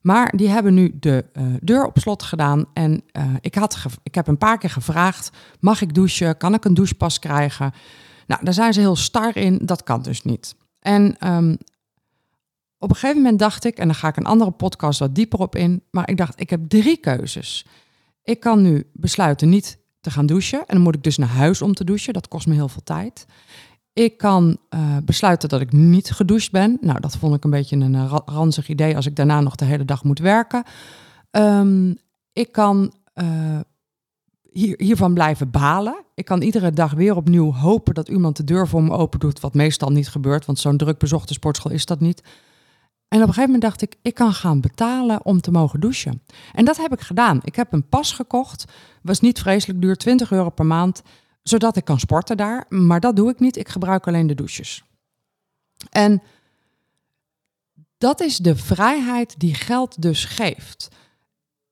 Maar 0.00 0.32
die 0.36 0.48
hebben 0.48 0.74
nu 0.74 0.96
de 1.00 1.24
uh, 1.32 1.44
deur 1.60 1.86
op 1.86 1.98
slot 1.98 2.22
gedaan. 2.22 2.64
En 2.72 3.02
uh, 3.12 3.24
ik, 3.40 3.54
had 3.54 3.84
ik 4.02 4.14
heb 4.14 4.26
een 4.26 4.38
paar 4.38 4.58
keer 4.58 4.70
gevraagd: 4.70 5.30
mag 5.60 5.80
ik 5.80 5.94
douchen? 5.94 6.36
Kan 6.36 6.54
ik 6.54 6.64
een 6.64 6.74
douchepas 6.74 7.18
krijgen? 7.18 7.72
Nou, 8.26 8.44
daar 8.44 8.54
zijn 8.54 8.72
ze 8.72 8.80
heel 8.80 8.96
star 8.96 9.36
in. 9.36 9.58
Dat 9.62 9.82
kan 9.82 10.02
dus 10.02 10.22
niet. 10.22 10.54
En 10.80 11.16
um, 11.32 11.58
op 12.78 12.90
een 12.90 12.96
gegeven 12.96 13.22
moment 13.22 13.38
dacht 13.38 13.64
ik, 13.64 13.78
en 13.78 13.86
dan 13.86 13.94
ga 13.94 14.08
ik 14.08 14.16
een 14.16 14.26
andere 14.26 14.50
podcast 14.50 14.98
wat 14.98 15.14
dieper 15.14 15.38
op 15.38 15.56
in. 15.56 15.82
Maar 15.90 16.08
ik 16.08 16.16
dacht, 16.16 16.40
ik 16.40 16.50
heb 16.50 16.68
drie 16.68 16.96
keuzes. 16.96 17.66
Ik 18.22 18.40
kan 18.40 18.62
nu 18.62 18.90
besluiten 18.92 19.48
niet 19.48 19.78
te 20.00 20.10
gaan 20.10 20.26
douchen. 20.26 20.58
En 20.58 20.74
dan 20.74 20.80
moet 20.80 20.94
ik 20.94 21.02
dus 21.02 21.16
naar 21.16 21.28
huis 21.28 21.62
om 21.62 21.74
te 21.74 21.84
douchen. 21.84 22.12
Dat 22.12 22.28
kost 22.28 22.46
me 22.46 22.54
heel 22.54 22.68
veel 22.68 22.82
tijd. 22.82 23.26
Ik 23.92 24.16
kan 24.16 24.56
uh, 24.70 24.96
besluiten 25.04 25.48
dat 25.48 25.60
ik 25.60 25.72
niet 25.72 26.10
gedoucht 26.10 26.50
ben. 26.50 26.78
Nou, 26.80 27.00
dat 27.00 27.16
vond 27.16 27.34
ik 27.34 27.44
een 27.44 27.50
beetje 27.50 27.76
een 27.76 27.94
uh, 27.94 28.16
ranzig 28.24 28.68
idee 28.68 28.96
als 28.96 29.06
ik 29.06 29.16
daarna 29.16 29.40
nog 29.40 29.54
de 29.54 29.64
hele 29.64 29.84
dag 29.84 30.04
moet 30.04 30.18
werken. 30.18 30.64
Um, 31.30 31.96
ik 32.32 32.52
kan 32.52 32.92
uh, 33.14 33.60
hier, 34.52 34.74
hiervan 34.78 35.14
blijven 35.14 35.50
balen. 35.50 36.04
Ik 36.14 36.24
kan 36.24 36.42
iedere 36.42 36.70
dag 36.70 36.92
weer 36.92 37.16
opnieuw 37.16 37.52
hopen 37.52 37.94
dat 37.94 38.08
iemand 38.08 38.36
de 38.36 38.44
deur 38.44 38.68
voor 38.68 38.82
me 38.82 38.90
open 38.90 39.20
doet, 39.20 39.40
wat 39.40 39.54
meestal 39.54 39.90
niet 39.90 40.08
gebeurt, 40.08 40.46
want 40.46 40.58
zo'n 40.58 40.76
druk 40.76 40.98
bezochte 40.98 41.32
sportschool 41.32 41.72
is 41.72 41.86
dat 41.86 42.00
niet. 42.00 42.22
En 43.08 43.18
op 43.22 43.28
een 43.28 43.34
gegeven 43.34 43.52
moment 43.52 43.62
dacht 43.62 43.82
ik, 43.82 43.96
ik 44.02 44.14
kan 44.14 44.32
gaan 44.32 44.60
betalen 44.60 45.24
om 45.24 45.40
te 45.40 45.50
mogen 45.50 45.80
douchen. 45.80 46.22
En 46.52 46.64
dat 46.64 46.76
heb 46.76 46.92
ik 46.92 47.00
gedaan. 47.00 47.40
Ik 47.44 47.56
heb 47.56 47.72
een 47.72 47.88
pas 47.88 48.12
gekocht, 48.12 48.64
was 49.02 49.20
niet 49.20 49.40
vreselijk 49.40 49.80
duur, 49.80 49.96
20 49.96 50.32
euro 50.32 50.50
per 50.50 50.66
maand 50.66 51.02
zodat 51.42 51.76
ik 51.76 51.84
kan 51.84 51.98
sporten 51.98 52.36
daar. 52.36 52.66
Maar 52.68 53.00
dat 53.00 53.16
doe 53.16 53.30
ik 53.30 53.40
niet. 53.40 53.56
Ik 53.56 53.68
gebruik 53.68 54.06
alleen 54.06 54.26
de 54.26 54.34
douches. 54.34 54.84
En 55.90 56.22
dat 57.98 58.20
is 58.20 58.36
de 58.36 58.56
vrijheid 58.56 59.40
die 59.40 59.54
geld 59.54 60.02
dus 60.02 60.24
geeft. 60.24 60.88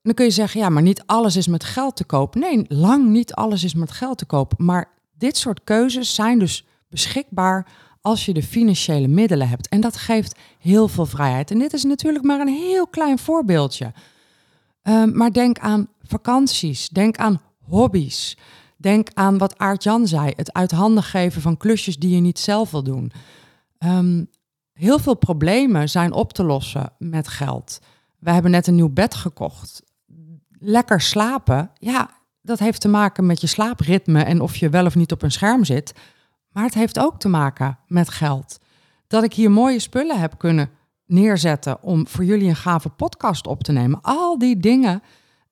Dan 0.03 0.15
kun 0.15 0.25
je 0.25 0.31
zeggen, 0.31 0.61
ja, 0.61 0.69
maar 0.69 0.83
niet 0.83 1.03
alles 1.07 1.37
is 1.37 1.47
met 1.47 1.65
geld 1.65 1.97
te 1.97 2.05
koop. 2.05 2.35
Nee, 2.35 2.65
lang 2.69 3.09
niet 3.09 3.35
alles 3.35 3.65
is 3.65 3.75
met 3.75 3.91
geld 3.91 4.19
te 4.19 4.25
koop. 4.25 4.59
Maar 4.59 4.93
dit 5.13 5.37
soort 5.37 5.65
keuzes 5.65 6.15
zijn 6.15 6.39
dus 6.39 6.65
beschikbaar 6.89 7.67
als 8.01 8.25
je 8.25 8.33
de 8.33 8.43
financiële 8.43 9.09
middelen 9.09 9.49
hebt. 9.49 9.69
En 9.69 9.81
dat 9.81 9.97
geeft 9.97 10.39
heel 10.59 10.89
veel 10.89 11.07
vrijheid. 11.07 11.51
En 11.51 11.59
dit 11.59 11.73
is 11.73 11.85
natuurlijk 11.85 12.25
maar 12.25 12.41
een 12.41 12.49
heel 12.49 12.87
klein 12.87 13.19
voorbeeldje. 13.19 13.93
Uh, 14.83 15.05
maar 15.05 15.33
denk 15.33 15.59
aan 15.59 15.89
vakanties, 16.03 16.89
denk 16.89 17.17
aan 17.17 17.41
hobby's. 17.69 18.37
Denk 18.81 19.09
aan 19.15 19.39
wat 19.39 19.59
Aart-Jan 19.59 20.07
zei, 20.07 20.33
het 20.37 20.53
uit 20.53 20.71
handen 20.71 21.03
geven 21.03 21.43
van 21.43 21.57
klusjes 21.57 21.97
die 21.97 22.15
je 22.15 22.21
niet 22.21 22.39
zelf 22.39 22.71
wil 22.71 22.83
doen. 22.83 23.13
Um, 23.79 24.31
heel 24.73 24.99
veel 24.99 25.15
problemen 25.15 25.89
zijn 25.89 26.13
op 26.13 26.33
te 26.33 26.45
lossen 26.45 26.93
met 26.99 27.29
geld. 27.29 27.79
We 28.19 28.31
hebben 28.31 28.51
net 28.51 28.67
een 28.67 28.75
nieuw 28.75 28.93
bed 28.93 29.15
gekocht. 29.15 29.83
Lekker 30.59 31.01
slapen, 31.01 31.71
ja, 31.79 32.11
dat 32.43 32.59
heeft 32.59 32.81
te 32.81 32.89
maken 32.89 33.27
met 33.27 33.41
je 33.41 33.47
slaapritme 33.47 34.23
en 34.23 34.41
of 34.41 34.57
je 34.57 34.69
wel 34.69 34.87
of 34.87 34.95
niet 34.95 35.13
op 35.13 35.23
een 35.23 35.33
scherm 35.33 35.65
zit. 35.65 35.93
Maar 36.53 36.65
het 36.65 36.75
heeft 36.75 36.99
ook 36.99 37.19
te 37.19 37.29
maken 37.29 37.79
met 37.87 38.09
geld. 38.09 38.59
Dat 39.07 39.25
ik 39.25 39.35
hier 39.35 39.51
mooie 39.51 39.79
spullen 39.79 40.21
heb 40.21 40.39
kunnen 40.39 40.71
neerzetten 41.07 41.83
om 41.83 42.07
voor 42.07 42.25
jullie 42.25 42.49
een 42.49 42.57
gave 42.57 42.89
podcast 42.89 43.47
op 43.47 43.63
te 43.63 43.73
nemen. 43.73 43.99
Al 44.03 44.39
die 44.39 44.57
dingen 44.57 45.03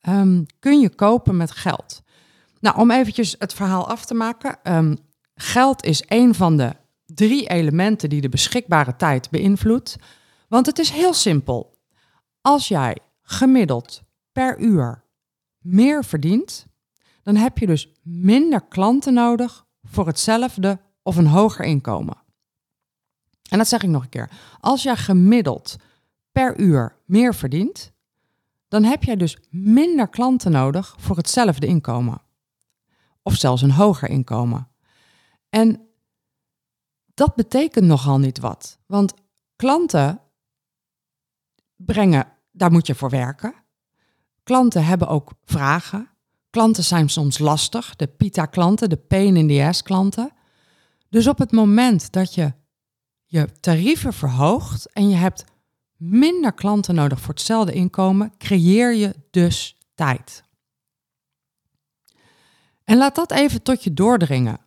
um, 0.09 0.47
kun 0.59 0.81
je 0.81 0.95
kopen 0.95 1.37
met 1.37 1.51
geld. 1.51 2.03
Nou, 2.61 2.79
om 2.79 2.91
eventjes 2.91 3.35
het 3.39 3.55
verhaal 3.55 3.89
af 3.89 4.05
te 4.05 4.15
maken. 4.15 4.75
Um, 4.77 4.99
geld 5.35 5.85
is 5.85 6.03
een 6.07 6.35
van 6.35 6.57
de 6.57 6.77
drie 7.07 7.49
elementen 7.49 8.09
die 8.09 8.21
de 8.21 8.29
beschikbare 8.29 8.97
tijd 8.97 9.31
beïnvloedt. 9.31 9.97
Want 10.49 10.67
het 10.67 10.79
is 10.79 10.91
heel 10.91 11.15
simpel. 11.15 11.79
Als 12.41 12.69
jij 12.69 12.99
gemiddeld 13.23 14.03
per 14.33 14.59
uur 14.59 15.05
meer 15.59 16.05
verdient, 16.05 16.67
dan 17.23 17.37
heb 17.37 17.59
je 17.59 17.67
dus 17.67 17.93
minder 18.03 18.61
klanten 18.61 19.15
nodig 19.15 19.67
voor 19.83 20.07
hetzelfde 20.07 20.79
of 21.03 21.17
een 21.17 21.27
hoger 21.27 21.65
inkomen. 21.65 22.17
En 23.51 23.59
dat 23.59 23.69
zeg 23.69 23.83
ik 23.83 23.89
nog 23.89 24.03
een 24.03 24.09
keer. 24.09 24.31
Als 24.61 24.83
jij 24.83 24.97
gemiddeld 24.97 25.77
per 26.33 26.61
uur 26.61 26.97
meer 27.05 27.35
verdient, 27.35 27.93
dan 28.69 28.85
heb 28.85 29.05
jij 29.05 29.17
dus 29.17 29.37
minder 29.51 30.09
klanten 30.09 30.53
nodig 30.53 30.95
voor 30.99 31.17
hetzelfde 31.17 31.67
inkomen 31.67 32.21
of 33.29 33.35
zelfs 33.35 33.63
een 33.63 33.71
hoger 33.71 34.09
inkomen. 34.09 34.69
En 35.49 35.89
dat 37.15 37.35
betekent 37.35 37.85
nogal 37.85 38.19
niet 38.19 38.39
wat, 38.39 38.79
want 38.87 39.15
klanten 39.57 40.21
brengen, 41.77 42.27
daar 42.53 42.71
moet 42.71 42.87
je 42.87 42.95
voor 42.95 43.11
werken. 43.11 43.55
Klanten 44.43 44.85
hebben 44.85 45.09
ook 45.09 45.33
vragen. 45.45 46.11
Klanten 46.51 46.85
zijn 46.85 47.09
soms 47.09 47.39
lastig, 47.39 47.97
de 47.97 48.07
pita-klanten, 48.07 48.89
de 48.89 48.97
pain 48.97 49.37
in 49.37 49.49
the 49.49 49.65
ass 49.65 49.83
klanten. 49.83 50.33
Dus 51.09 51.27
op 51.27 51.39
het 51.39 51.53
moment 51.53 52.13
dat 52.13 52.35
je 52.35 52.53
je 53.25 53.49
tarieven 53.61 54.13
verhoogt 54.13 54.93
en 54.93 55.09
je 55.09 55.17
hebt 55.17 55.45
minder 55.97 56.53
klanten 56.53 56.95
nodig 56.95 57.21
voor 57.21 57.35
hetzelfde 57.35 57.73
inkomen, 57.73 58.33
creëer 58.39 58.95
je 58.95 59.15
dus 59.31 59.79
tijd. 59.95 60.43
En 62.89 62.97
laat 62.97 63.15
dat 63.15 63.33
even 63.33 63.63
tot 63.63 63.85
je 63.85 63.93
doordringen. 63.93 64.59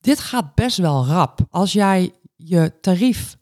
Dit 0.00 0.20
gaat 0.20 0.54
best 0.54 0.76
wel 0.76 1.06
rap. 1.06 1.40
Als 1.50 1.72
jij 1.72 2.12
je 2.36 2.80
tarief, 2.80 3.36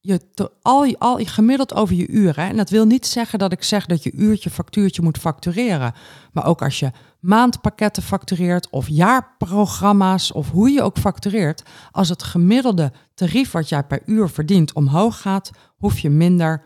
je 0.00 0.20
al, 0.62 0.96
al 0.98 1.16
gemiddeld 1.24 1.74
over 1.74 1.94
je 1.94 2.08
uren, 2.08 2.48
en 2.48 2.56
dat 2.56 2.70
wil 2.70 2.86
niet 2.86 3.06
zeggen 3.06 3.38
dat 3.38 3.52
ik 3.52 3.62
zeg 3.62 3.86
dat 3.86 4.02
je 4.02 4.12
uurtje, 4.12 4.50
factuurtje 4.50 5.02
moet 5.02 5.18
factureren, 5.18 5.94
maar 6.32 6.46
ook 6.46 6.62
als 6.62 6.78
je 6.78 6.90
maandpakketten 7.20 8.02
factureert 8.02 8.70
of 8.70 8.88
jaarprogramma's 8.88 10.32
of 10.32 10.50
hoe 10.50 10.70
je 10.70 10.82
ook 10.82 10.98
factureert, 10.98 11.62
als 11.90 12.08
het 12.08 12.22
gemiddelde 12.22 12.92
tarief 13.14 13.50
wat 13.50 13.68
jij 13.68 13.84
per 13.84 14.02
uur 14.06 14.28
verdient 14.28 14.72
omhoog 14.72 15.20
gaat, 15.20 15.50
hoef 15.76 15.98
je 15.98 16.10
minder 16.10 16.64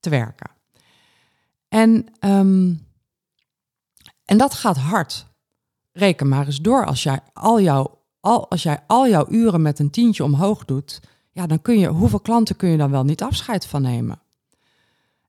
te 0.00 0.10
werken. 0.10 0.50
En, 1.68 2.06
um, 2.20 2.86
en 4.24 4.38
dat 4.38 4.54
gaat 4.54 4.76
hard 4.76 5.26
reken 5.98 6.28
maar 6.28 6.46
eens 6.46 6.60
door. 6.60 6.86
Als 6.86 7.02
jij 7.02 7.20
al 7.32 7.60
jouw, 7.60 7.98
al, 8.20 8.50
als 8.50 8.62
jij 8.62 8.78
al 8.86 9.08
jouw 9.08 9.26
uren 9.28 9.62
met 9.62 9.78
een 9.78 9.90
tientje 9.90 10.24
omhoog 10.24 10.64
doet, 10.64 11.00
ja, 11.32 11.46
dan 11.46 11.62
kun 11.62 11.78
je, 11.78 11.88
hoeveel 11.88 12.20
klanten 12.20 12.56
kun 12.56 12.68
je 12.68 12.76
dan 12.76 12.90
wel 12.90 13.04
niet 13.04 13.22
afscheid 13.22 13.66
van 13.66 13.82
nemen? 13.82 14.20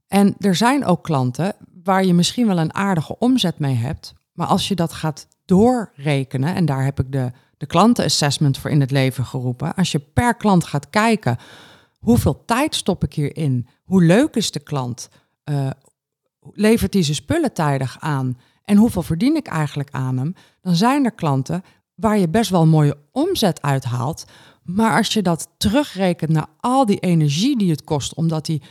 En 0.07 0.35
er 0.39 0.55
zijn 0.55 0.85
ook 0.85 1.03
klanten 1.03 1.55
waar 1.83 2.05
je 2.05 2.13
misschien 2.13 2.47
wel 2.47 2.57
een 2.57 2.73
aardige 2.73 3.17
omzet 3.17 3.59
mee 3.59 3.75
hebt, 3.75 4.13
maar 4.33 4.47
als 4.47 4.67
je 4.67 4.75
dat 4.75 4.93
gaat 4.93 5.27
doorrekenen, 5.45 6.55
en 6.55 6.65
daar 6.65 6.83
heb 6.83 6.99
ik 6.99 7.11
de, 7.11 7.31
de 7.57 7.65
klantenassessment 7.65 8.57
voor 8.57 8.71
in 8.71 8.81
het 8.81 8.91
leven 8.91 9.25
geroepen, 9.25 9.75
als 9.75 9.91
je 9.91 9.99
per 9.99 10.35
klant 10.35 10.63
gaat 10.63 10.89
kijken, 10.89 11.37
hoeveel 11.99 12.45
tijd 12.45 12.75
stop 12.75 13.03
ik 13.03 13.13
hierin? 13.13 13.67
Hoe 13.83 14.03
leuk 14.03 14.35
is 14.35 14.51
de 14.51 14.59
klant? 14.59 15.09
Uh, 15.45 15.69
levert 16.51 16.93
hij 16.93 17.03
zijn 17.03 17.15
spullen 17.15 17.53
tijdig 17.53 17.97
aan? 17.99 18.37
En 18.69 18.77
hoeveel 18.77 19.01
verdien 19.01 19.35
ik 19.35 19.47
eigenlijk 19.47 19.89
aan 19.91 20.17
hem, 20.17 20.33
dan 20.61 20.75
zijn 20.75 21.05
er 21.05 21.11
klanten 21.11 21.63
waar 21.95 22.17
je 22.17 22.29
best 22.29 22.49
wel 22.49 22.61
een 22.61 22.69
mooie 22.69 22.97
omzet 23.11 23.61
uithaalt. 23.61 24.25
Maar 24.63 24.97
als 24.97 25.13
je 25.13 25.21
dat 25.21 25.47
terugrekent 25.57 26.31
naar 26.31 26.47
al 26.59 26.85
die 26.85 26.99
energie 26.99 27.57
die 27.57 27.71
het 27.71 27.83
kost, 27.83 28.13
omdat 28.13 28.47
hij 28.47 28.61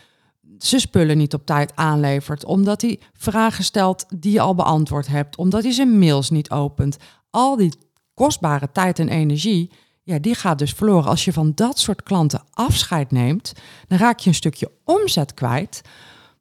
zijn 0.59 0.81
spullen 0.81 1.19
niet 1.19 1.35
op 1.35 1.47
tijd 1.47 1.73
aanlevert, 1.75 2.45
omdat 2.45 2.83
hij 2.83 3.01
vragen 3.13 3.65
stelt 3.65 4.05
die 4.17 4.33
je 4.33 4.41
al 4.41 4.55
beantwoord 4.55 5.07
hebt, 5.07 5.37
omdat 5.37 5.63
hij 5.63 5.73
zijn 5.73 5.99
mails 5.99 6.31
niet 6.31 6.51
opent, 6.51 6.97
al 7.31 7.57
die 7.57 7.73
kostbare 8.15 8.73
tijd 8.73 8.99
en 8.99 9.09
energie, 9.09 9.71
ja, 10.03 10.19
die 10.19 10.35
gaat 10.35 10.59
dus 10.59 10.73
verloren. 10.73 11.11
Als 11.11 11.25
je 11.25 11.33
van 11.33 11.53
dat 11.55 11.79
soort 11.79 12.03
klanten 12.03 12.43
afscheid 12.51 13.11
neemt, 13.11 13.53
dan 13.89 13.99
raak 13.99 14.19
je 14.19 14.29
een 14.29 14.35
stukje 14.35 14.71
omzet 14.85 15.35
kwijt. 15.35 15.83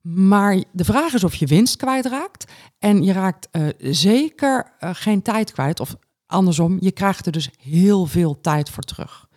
Maar 0.10 0.64
de 0.72 0.86
vraag 0.86 1.14
is 1.14 1.24
of 1.24 1.36
je 1.36 1.46
winst 1.48 1.76
kwijtraakt. 1.76 2.52
En 2.80 3.04
je 3.04 3.12
raakt 3.12 3.48
uh, 3.52 3.68
zeker 3.80 4.76
uh, 4.80 4.90
geen 4.94 5.22
tijd 5.22 5.52
kwijt. 5.52 5.80
Of 5.80 5.96
andersom, 6.26 6.78
je 6.80 6.92
krijgt 6.92 7.26
er 7.26 7.32
dus 7.32 7.50
heel 7.58 8.06
veel 8.06 8.42
tijd 8.42 8.70
voor 8.70 8.84
terug. 8.84 9.28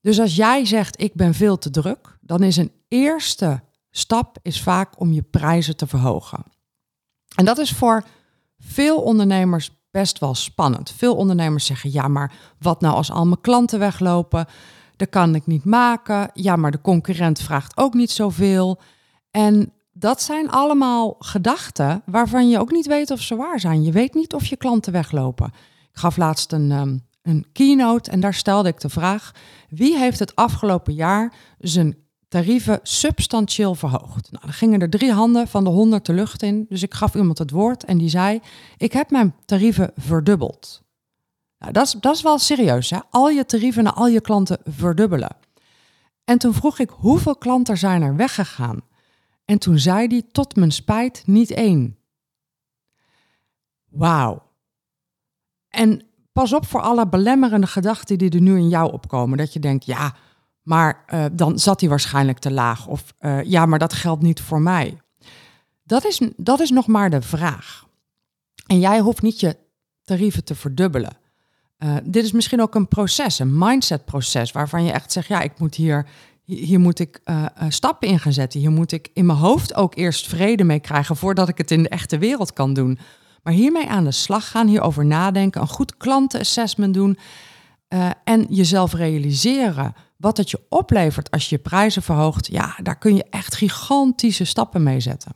Dus 0.00 0.20
als 0.20 0.36
jij 0.36 0.64
zegt 0.64 1.00
ik 1.00 1.14
ben 1.14 1.34
veel 1.34 1.58
te 1.58 1.70
druk, 1.70 2.18
dan 2.20 2.42
is 2.42 2.56
een 2.56 2.72
eerste 2.88 3.62
stap 3.90 4.38
is 4.42 4.62
vaak 4.62 5.00
om 5.00 5.12
je 5.12 5.22
prijzen 5.22 5.76
te 5.76 5.86
verhogen. 5.86 6.44
En 7.36 7.44
dat 7.44 7.58
is 7.58 7.70
voor 7.70 8.04
veel 8.58 9.02
ondernemers 9.02 9.70
best 9.90 10.18
wel 10.18 10.34
spannend. 10.34 10.90
Veel 10.90 11.16
ondernemers 11.16 11.66
zeggen 11.66 11.92
ja, 11.92 12.08
maar 12.08 12.32
wat 12.58 12.80
nou 12.80 12.94
als 12.94 13.10
al 13.10 13.26
mijn 13.26 13.40
klanten 13.40 13.78
weglopen? 13.78 14.46
Dat 14.96 15.08
kan 15.08 15.34
ik 15.34 15.46
niet 15.46 15.64
maken. 15.64 16.30
Ja, 16.34 16.56
maar 16.56 16.70
de 16.70 16.80
concurrent 16.80 17.40
vraagt 17.40 17.76
ook 17.76 17.94
niet 17.94 18.10
zoveel. 18.10 18.80
En 19.34 19.72
dat 19.92 20.22
zijn 20.22 20.50
allemaal 20.50 21.16
gedachten 21.18 22.02
waarvan 22.06 22.48
je 22.48 22.58
ook 22.58 22.70
niet 22.70 22.86
weet 22.86 23.10
of 23.10 23.20
ze 23.20 23.36
waar 23.36 23.60
zijn. 23.60 23.82
Je 23.82 23.92
weet 23.92 24.14
niet 24.14 24.34
of 24.34 24.46
je 24.46 24.56
klanten 24.56 24.92
weglopen. 24.92 25.46
Ik 25.92 25.98
gaf 25.98 26.16
laatst 26.16 26.52
een, 26.52 26.70
um, 26.70 27.06
een 27.22 27.46
keynote 27.52 28.10
en 28.10 28.20
daar 28.20 28.34
stelde 28.34 28.68
ik 28.68 28.80
de 28.80 28.88
vraag: 28.88 29.32
wie 29.68 29.98
heeft 29.98 30.18
het 30.18 30.36
afgelopen 30.36 30.94
jaar 30.94 31.32
zijn 31.58 31.96
tarieven 32.28 32.80
substantieel 32.82 33.74
verhoogd? 33.74 34.30
Nou, 34.30 34.44
dan 34.44 34.52
gingen 34.52 34.80
er 34.80 34.90
drie 34.90 35.12
handen 35.12 35.48
van 35.48 35.64
de 35.64 35.70
honderd 35.70 36.06
de 36.06 36.12
lucht 36.12 36.42
in. 36.42 36.66
Dus 36.68 36.82
ik 36.82 36.94
gaf 36.94 37.14
iemand 37.14 37.38
het 37.38 37.50
woord 37.50 37.84
en 37.84 37.98
die 37.98 38.08
zei: 38.08 38.40
Ik 38.76 38.92
heb 38.92 39.10
mijn 39.10 39.34
tarieven 39.44 39.92
verdubbeld. 39.96 40.82
Nou, 41.58 41.72
dat, 41.72 41.86
is, 41.86 41.92
dat 41.92 42.14
is 42.14 42.22
wel 42.22 42.38
serieus, 42.38 42.90
hè? 42.90 42.98
Al 43.10 43.28
je 43.28 43.46
tarieven 43.46 43.84
naar 43.84 43.92
al 43.92 44.08
je 44.08 44.20
klanten 44.20 44.58
verdubbelen. 44.64 45.36
En 46.24 46.38
toen 46.38 46.54
vroeg 46.54 46.78
ik 46.78 46.90
hoeveel 46.90 47.36
klanten 47.36 47.78
zijn 47.78 48.02
er 48.02 48.16
weggegaan. 48.16 48.92
En 49.44 49.58
toen 49.58 49.78
zei 49.78 50.06
hij 50.06 50.22
tot 50.32 50.56
mijn 50.56 50.72
spijt 50.72 51.22
niet 51.26 51.50
één. 51.50 51.98
Wauw. 53.90 54.42
En 55.68 56.02
pas 56.32 56.52
op 56.52 56.66
voor 56.66 56.80
alle 56.80 57.08
belemmerende 57.08 57.66
gedachten 57.66 58.18
die 58.18 58.30
er 58.30 58.40
nu 58.40 58.56
in 58.56 58.68
jou 58.68 58.92
opkomen. 58.92 59.38
Dat 59.38 59.52
je 59.52 59.60
denkt, 59.60 59.84
ja, 59.84 60.14
maar 60.62 61.04
uh, 61.08 61.24
dan 61.32 61.58
zat 61.58 61.80
hij 61.80 61.88
waarschijnlijk 61.88 62.38
te 62.38 62.50
laag. 62.50 62.86
Of 62.86 63.14
uh, 63.20 63.42
ja, 63.42 63.66
maar 63.66 63.78
dat 63.78 63.92
geldt 63.92 64.22
niet 64.22 64.40
voor 64.40 64.60
mij. 64.60 65.00
Dat 65.82 66.04
is, 66.04 66.20
dat 66.36 66.60
is 66.60 66.70
nog 66.70 66.86
maar 66.86 67.10
de 67.10 67.22
vraag. 67.22 67.86
En 68.66 68.78
jij 68.80 69.00
hoeft 69.00 69.22
niet 69.22 69.40
je 69.40 69.56
tarieven 70.02 70.44
te 70.44 70.54
verdubbelen. 70.54 71.16
Uh, 71.78 71.96
dit 72.04 72.24
is 72.24 72.32
misschien 72.32 72.62
ook 72.62 72.74
een 72.74 72.88
proces, 72.88 73.38
een 73.38 73.58
mindset-proces, 73.58 74.52
waarvan 74.52 74.84
je 74.84 74.92
echt 74.92 75.12
zegt: 75.12 75.28
ja, 75.28 75.40
ik 75.40 75.58
moet 75.58 75.74
hier, 75.74 76.06
hier 76.44 76.80
moet 76.80 76.98
ik 76.98 77.20
uh, 77.24 77.46
stappen 77.68 78.08
in 78.08 78.18
gaan 78.18 78.32
zetten. 78.32 78.60
Hier 78.60 78.70
moet 78.70 78.92
ik 78.92 79.08
in 79.12 79.26
mijn 79.26 79.38
hoofd 79.38 79.74
ook 79.74 79.96
eerst 79.96 80.26
vrede 80.26 80.64
mee 80.64 80.80
krijgen 80.80 81.16
voordat 81.16 81.48
ik 81.48 81.58
het 81.58 81.70
in 81.70 81.82
de 81.82 81.88
echte 81.88 82.18
wereld 82.18 82.52
kan 82.52 82.74
doen. 82.74 82.98
Maar 83.42 83.52
hiermee 83.52 83.88
aan 83.88 84.04
de 84.04 84.12
slag 84.12 84.50
gaan, 84.50 84.66
hierover 84.66 85.06
nadenken, 85.06 85.60
een 85.60 85.68
goed 85.68 85.96
klantenassessment 85.96 86.94
doen 86.94 87.18
uh, 87.88 88.10
en 88.24 88.46
jezelf 88.48 88.92
realiseren 88.92 89.94
wat 90.16 90.36
het 90.36 90.50
je 90.50 90.60
oplevert 90.68 91.30
als 91.30 91.48
je 91.48 91.56
je 91.56 91.62
prijzen 91.62 92.02
verhoogt. 92.02 92.46
Ja, 92.46 92.76
daar 92.82 92.98
kun 92.98 93.16
je 93.16 93.24
echt 93.30 93.54
gigantische 93.54 94.44
stappen 94.44 94.82
mee 94.82 95.00
zetten. 95.00 95.32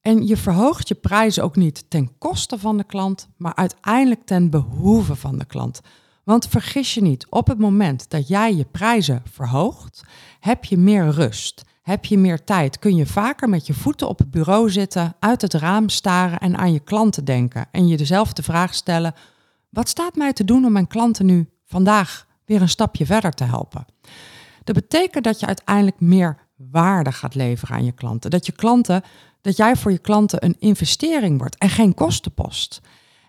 En 0.00 0.26
je 0.26 0.36
verhoogt 0.36 0.88
je 0.88 0.94
prijzen 0.94 1.42
ook 1.44 1.56
niet 1.56 1.84
ten 1.88 2.18
koste 2.18 2.58
van 2.58 2.76
de 2.76 2.84
klant, 2.84 3.28
maar 3.36 3.54
uiteindelijk 3.54 4.24
ten 4.24 4.50
behoeve 4.50 5.16
van 5.16 5.38
de 5.38 5.44
klant. 5.44 5.80
Want 6.24 6.46
vergis 6.46 6.94
je 6.94 7.02
niet, 7.02 7.26
op 7.28 7.46
het 7.46 7.58
moment 7.58 8.10
dat 8.10 8.28
jij 8.28 8.54
je 8.54 8.64
prijzen 8.64 9.22
verhoogt, 9.30 10.02
heb 10.40 10.64
je 10.64 10.76
meer 10.76 11.08
rust. 11.08 11.64
Heb 11.82 12.04
je 12.04 12.18
meer 12.18 12.44
tijd, 12.44 12.78
kun 12.78 12.96
je 12.96 13.06
vaker 13.06 13.48
met 13.48 13.66
je 13.66 13.74
voeten 13.74 14.08
op 14.08 14.18
het 14.18 14.30
bureau 14.30 14.70
zitten, 14.70 15.14
uit 15.18 15.42
het 15.42 15.54
raam 15.54 15.88
staren 15.88 16.38
en 16.38 16.56
aan 16.56 16.72
je 16.72 16.80
klanten 16.80 17.24
denken. 17.24 17.66
En 17.70 17.88
je 17.88 17.96
dezelfde 17.96 18.42
vraag 18.42 18.74
stellen: 18.74 19.14
wat 19.68 19.88
staat 19.88 20.16
mij 20.16 20.32
te 20.32 20.44
doen 20.44 20.64
om 20.64 20.72
mijn 20.72 20.86
klanten 20.86 21.26
nu 21.26 21.48
vandaag 21.64 22.26
weer 22.44 22.62
een 22.62 22.68
stapje 22.68 23.06
verder 23.06 23.32
te 23.32 23.44
helpen? 23.44 23.86
Dat 24.64 24.74
betekent 24.74 25.24
dat 25.24 25.40
je 25.40 25.46
uiteindelijk 25.46 26.00
meer 26.00 26.36
waarde 26.56 27.12
gaat 27.12 27.34
leveren 27.34 27.76
aan 27.76 27.84
je 27.84 27.92
klanten. 27.92 28.30
Dat 28.30 28.46
je 28.46 28.52
klanten, 28.52 29.02
dat 29.40 29.56
jij 29.56 29.76
voor 29.76 29.92
je 29.92 29.98
klanten 29.98 30.44
een 30.44 30.56
investering 30.58 31.38
wordt 31.38 31.58
en 31.58 31.68
geen 31.68 31.94
kostenpost. 31.94 32.80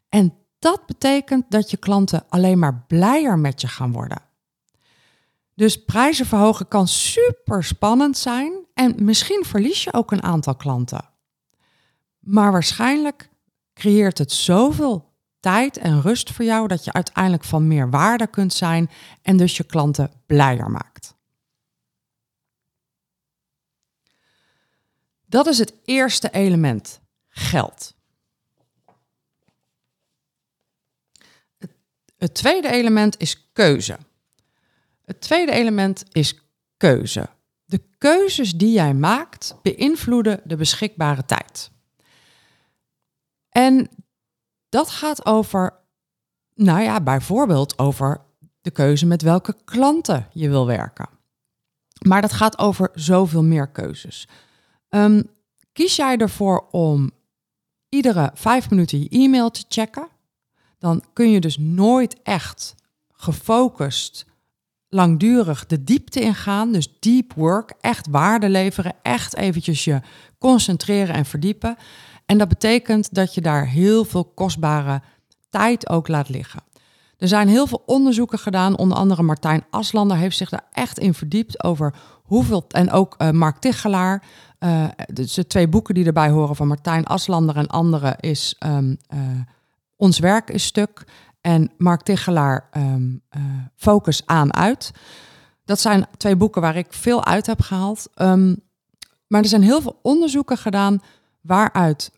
En 0.09 0.33
dat 0.61 0.85
betekent 0.85 1.45
dat 1.49 1.71
je 1.71 1.77
klanten 1.77 2.23
alleen 2.29 2.59
maar 2.59 2.83
blijer 2.87 3.39
met 3.39 3.61
je 3.61 3.67
gaan 3.67 3.91
worden. 3.91 4.21
Dus 5.55 5.83
prijzen 5.83 6.25
verhogen 6.25 6.67
kan 6.67 6.87
super 6.87 7.63
spannend 7.63 8.17
zijn 8.17 8.53
en 8.73 9.03
misschien 9.03 9.43
verlies 9.45 9.83
je 9.83 9.93
ook 9.93 10.11
een 10.11 10.23
aantal 10.23 10.55
klanten. 10.55 11.09
Maar 12.19 12.51
waarschijnlijk 12.51 13.29
creëert 13.73 14.17
het 14.17 14.31
zoveel 14.31 15.13
tijd 15.39 15.77
en 15.77 16.01
rust 16.01 16.31
voor 16.31 16.45
jou 16.45 16.67
dat 16.67 16.83
je 16.83 16.93
uiteindelijk 16.93 17.43
van 17.43 17.67
meer 17.67 17.89
waarde 17.89 18.27
kunt 18.27 18.53
zijn 18.53 18.89
en 19.21 19.37
dus 19.37 19.57
je 19.57 19.63
klanten 19.63 20.11
blijer 20.25 20.71
maakt. 20.71 21.15
Dat 25.25 25.47
is 25.47 25.57
het 25.57 25.73
eerste 25.83 26.29
element, 26.29 27.01
geld. 27.27 27.99
Het 32.21 32.33
tweede 32.33 32.69
element 32.69 33.19
is 33.19 33.51
keuze. 33.53 33.97
Het 35.05 35.21
tweede 35.21 35.51
element 35.51 36.03
is 36.11 36.39
keuze. 36.77 37.29
De 37.65 37.81
keuzes 37.97 38.51
die 38.51 38.71
jij 38.71 38.93
maakt 38.93 39.55
beïnvloeden 39.61 40.41
de 40.43 40.55
beschikbare 40.55 41.25
tijd. 41.25 41.71
En 43.49 43.89
dat 44.69 44.89
gaat 44.89 45.25
over, 45.25 45.73
nou 46.53 46.81
ja, 46.81 47.01
bijvoorbeeld 47.01 47.79
over 47.79 48.21
de 48.61 48.71
keuze 48.71 49.05
met 49.05 49.21
welke 49.21 49.55
klanten 49.65 50.27
je 50.33 50.49
wil 50.49 50.65
werken. 50.65 51.09
Maar 52.07 52.21
dat 52.21 52.33
gaat 52.33 52.57
over 52.57 52.89
zoveel 52.93 53.43
meer 53.43 53.67
keuzes. 53.67 54.27
Um, 54.89 55.29
kies 55.73 55.95
jij 55.95 56.17
ervoor 56.17 56.67
om 56.71 57.11
iedere 57.89 58.31
vijf 58.33 58.69
minuten 58.69 58.99
je 58.99 59.09
e-mail 59.09 59.51
te 59.51 59.65
checken, 59.67 60.09
dan 60.81 61.03
kun 61.13 61.31
je 61.31 61.39
dus 61.39 61.57
nooit 61.57 62.21
echt 62.23 62.75
gefocust 63.11 64.25
langdurig 64.89 65.65
de 65.65 65.83
diepte 65.83 66.21
ingaan, 66.21 66.71
dus 66.71 66.99
deep 66.99 67.33
work, 67.33 67.73
echt 67.81 68.07
waarde 68.09 68.49
leveren, 68.49 68.93
echt 69.01 69.35
eventjes 69.35 69.83
je 69.83 70.01
concentreren 70.39 71.15
en 71.15 71.25
verdiepen. 71.25 71.77
En 72.25 72.37
dat 72.37 72.47
betekent 72.47 73.13
dat 73.13 73.33
je 73.33 73.41
daar 73.41 73.67
heel 73.67 74.05
veel 74.05 74.25
kostbare 74.25 75.01
tijd 75.49 75.89
ook 75.89 76.07
laat 76.07 76.29
liggen. 76.29 76.61
Er 77.17 77.27
zijn 77.27 77.47
heel 77.47 77.67
veel 77.67 77.83
onderzoeken 77.85 78.39
gedaan, 78.39 78.77
onder 78.77 78.97
andere 78.97 79.23
Martijn 79.23 79.65
Aslander 79.69 80.17
heeft 80.17 80.37
zich 80.37 80.49
daar 80.49 80.65
echt 80.71 80.99
in 80.99 81.13
verdiept 81.13 81.63
over 81.63 81.93
hoeveel, 82.23 82.65
en 82.67 82.91
ook 82.91 83.15
uh, 83.17 83.29
Mark 83.29 83.57
Tichelaar, 83.57 84.23
dus 85.13 85.33
de 85.33 85.47
twee 85.47 85.67
boeken 85.67 85.93
die 85.93 86.05
erbij 86.05 86.29
horen 86.29 86.55
van 86.55 86.67
Martijn 86.67 87.05
Aslander 87.05 87.55
en 87.55 87.67
anderen 87.67 88.19
is 88.19 88.55
um, 88.65 88.97
uh, 89.13 89.19
Ons 90.01 90.19
werk 90.19 90.49
is 90.49 90.65
stuk 90.65 91.03
en 91.41 91.71
Mark 91.77 92.01
Tichelaar 92.01 92.69
um, 92.77 93.21
uh, 93.37 93.43
Focus 93.75 94.25
aan 94.25 94.53
uit. 94.53 94.91
Dat 95.65 95.79
zijn 95.79 96.05
twee 96.17 96.35
boeken 96.35 96.61
waar 96.61 96.75
ik 96.75 96.93
veel 96.93 97.25
uit 97.25 97.45
heb 97.45 97.61
gehaald. 97.61 98.09
Um, 98.15 98.63
maar 99.27 99.41
er 99.41 99.47
zijn 99.47 99.61
heel 99.61 99.81
veel 99.81 99.99
onderzoeken 100.01 100.57
gedaan 100.57 101.01
waaruit 101.41 102.11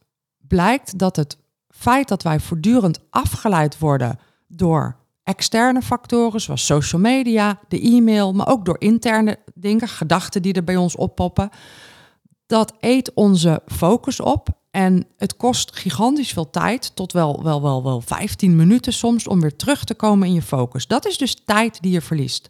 blijkt 0.48 0.98
dat 0.98 1.16
het 1.16 1.38
feit 1.70 2.08
dat 2.08 2.24
wij 2.24 2.40
voortdurend 2.40 3.00
afgeleid 3.10 3.80
worden 3.80 4.20
door 4.48 4.96
externe 5.24 5.82
factoren 5.82 6.42
zoals 6.42 6.66
social 6.66 7.02
media, 7.02 7.60
de 7.68 7.82
e-mail, 7.82 8.34
maar 8.34 8.48
ook 8.48 8.66
door 8.66 8.80
interne 8.80 9.40
dingen, 9.54 9.88
gedachten 9.88 10.42
die 10.42 10.54
er 10.54 10.64
bij 10.64 10.78
ons 10.78 10.96
oppoppen, 10.96 11.50
dat 12.46 12.74
eet 12.80 13.14
onze 13.14 13.62
focus 13.66 14.20
op 14.20 14.48
en 14.72 15.08
het 15.18 15.36
kost 15.36 15.76
gigantisch 15.76 16.32
veel 16.32 16.50
tijd, 16.50 16.96
tot 16.96 17.12
wel, 17.12 17.44
wel, 17.44 17.62
wel, 17.62 17.84
wel 17.84 18.02
15 18.02 18.56
minuten 18.56 18.94
soms, 18.94 19.28
om 19.28 19.42
weer 19.42 19.56
terug 19.56 19.84
te 19.84 19.94
komen 19.94 20.28
in 20.28 20.34
je 20.34 20.42
focus. 20.42 20.88
Dat 20.88 21.06
is 21.06 21.18
dus 21.18 21.42
tijd 21.46 21.82
die 21.82 21.92
je 21.92 22.02
verliest. 22.02 22.50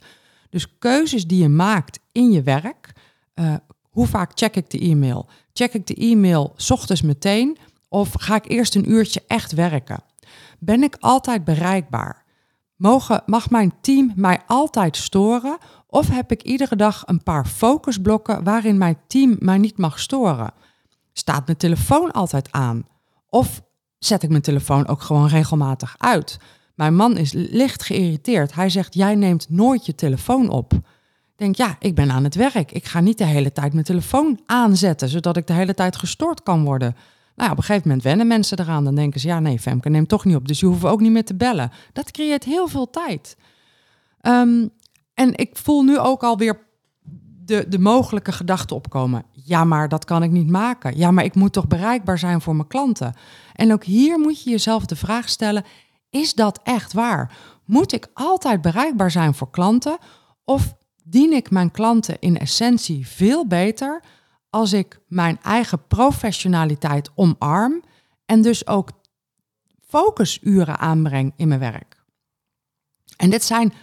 Dus 0.50 0.78
keuzes 0.80 1.28
die 1.28 1.42
je 1.42 1.50
maakt 1.50 2.00
in 2.12 2.32
je 2.32 2.42
werk. 2.42 2.92
Uh, 3.36 3.56
hoe 3.90 4.08
vaak 4.08 4.32
check 4.34 4.56
ik 4.56 4.70
de 4.70 4.80
e-mail? 4.80 5.28
Check 5.54 5.74
ik 5.74 5.88
de 5.88 5.96
e-mail 5.96 6.54
s 6.56 6.72
ochtends 6.72 7.02
meteen 7.02 7.58
of 7.90 8.14
ga 8.14 8.36
ik 8.36 8.50
eerst 8.50 8.76
een 8.76 8.92
uurtje 8.92 9.24
echt 9.28 9.52
werken? 9.52 10.04
Ben 10.60 10.84
ik 10.84 10.96
altijd 11.00 11.44
bereikbaar? 11.44 12.23
Mogen, 12.84 13.24
mag 13.26 13.50
mijn 13.50 13.74
team 13.82 14.12
mij 14.16 14.42
altijd 14.48 14.98
storen? 14.98 15.58
Of 15.88 16.10
heb 16.10 16.32
ik 16.32 16.42
iedere 16.44 16.76
dag 16.76 17.04
een 17.06 17.24
paar 17.24 17.46
focusblokken 17.46 18.44
waarin 18.44 18.78
mijn 18.78 18.98
team 19.08 19.36
mij 19.40 19.58
niet 19.58 19.78
mag 19.78 20.00
storen? 20.00 20.54
Staat 21.14 21.46
mijn 21.46 21.58
telefoon 21.58 22.12
altijd 22.12 22.52
aan? 22.52 22.88
Of 23.30 23.62
zet 24.00 24.24
ik 24.24 24.30
mijn 24.30 24.42
telefoon 24.42 24.88
ook 24.88 25.02
gewoon 25.02 25.28
regelmatig 25.28 25.96
uit? 25.98 26.40
Mijn 26.76 26.96
man 26.96 27.18
is 27.18 27.32
licht 27.34 27.84
geïrriteerd. 27.84 28.54
Hij 28.54 28.70
zegt: 28.70 28.94
Jij 28.94 29.16
neemt 29.16 29.50
nooit 29.50 29.86
je 29.86 29.96
telefoon 29.96 30.50
op. 30.50 30.74
Ik 30.74 30.82
denk, 31.36 31.56
ja, 31.56 31.76
ik 31.80 31.96
ben 31.96 32.12
aan 32.12 32.24
het 32.24 32.36
werk. 32.36 32.72
Ik 32.72 32.86
ga 32.86 33.00
niet 33.00 33.18
de 33.18 33.26
hele 33.26 33.52
tijd 33.52 33.74
mijn 33.74 33.86
telefoon 33.86 34.40
aanzetten, 34.46 35.10
zodat 35.10 35.38
ik 35.38 35.48
de 35.48 35.54
hele 35.54 35.74
tijd 35.74 35.96
gestoord 35.96 36.44
kan 36.44 36.64
worden. 36.64 36.96
Nou, 37.36 37.52
op 37.52 37.58
een 37.58 37.64
gegeven 37.64 37.88
moment 37.88 38.06
wennen 38.06 38.28
mensen 38.28 38.60
eraan. 38.60 38.84
Dan 38.84 38.96
denken 38.96 39.20
ze, 39.20 39.28
ja, 39.28 39.40
nee, 39.40 39.60
Femke 39.60 39.90
neemt 39.90 40.10
toch 40.10 40.26
niet 40.26 40.36
op. 40.36 40.48
Dus 40.48 40.60
je 40.60 40.66
hoeft 40.66 40.86
ook 40.86 41.00
niet 41.00 41.12
meer 41.12 41.26
te 41.26 41.36
bellen. 41.36 41.72
Dat 41.94 42.12
creëert 42.12 42.44
heel 42.44 42.68
veel 42.68 42.90
tijd. 42.90 43.38
Um, 44.22 44.70
en 45.14 45.38
ik 45.38 45.58
voel 45.58 45.84
nu 45.84 46.00
ook 46.00 46.24
alweer 46.24 46.60
de, 47.46 47.66
de 47.68 47.80
mogelijke 47.80 48.32
gedachten 48.32 48.76
opkomen. 48.76 49.26
Ja, 49.32 49.64
maar 49.64 49.90
dat 49.90 50.06
kan 50.06 50.24
ik 50.24 50.32
niet 50.32 50.50
maken. 50.50 50.98
Ja, 50.98 51.12
maar 51.12 51.24
ik 51.24 51.36
moet 51.36 51.54
toch 51.54 51.68
bereikbaar 51.68 52.20
zijn 52.20 52.42
voor 52.42 52.56
mijn 52.56 52.68
klanten. 52.68 53.14
En 53.54 53.74
ook 53.74 53.84
hier 53.84 54.20
moet 54.20 54.44
je 54.44 54.50
jezelf 54.50 54.86
de 54.86 54.96
vraag 54.96 55.30
stellen: 55.30 55.64
is 56.10 56.34
dat 56.34 56.60
echt 56.64 56.94
waar? 56.94 57.38
Moet 57.66 57.94
ik 57.94 58.08
altijd 58.14 58.62
bereikbaar 58.62 59.12
zijn 59.12 59.34
voor 59.34 59.50
klanten? 59.50 59.98
Of 60.44 60.76
dien 61.04 61.34
ik 61.34 61.52
mijn 61.52 61.72
klanten 61.72 62.20
in 62.20 62.38
essentie 62.38 63.08
veel 63.08 63.48
beter 63.48 64.04
als 64.54 64.74
ik 64.74 65.00
mijn 65.08 65.40
eigen 65.42 65.88
professionaliteit 65.88 67.10
omarm 67.16 67.84
en 68.26 68.42
dus 68.42 68.68
ook 68.68 68.90
focusuren 69.88 70.80
aanbreng 70.80 71.34
in 71.36 71.48
mijn 71.48 71.60
werk? 71.60 72.04
En 73.18 73.30
dit 73.30 73.44
zijn 73.44 73.74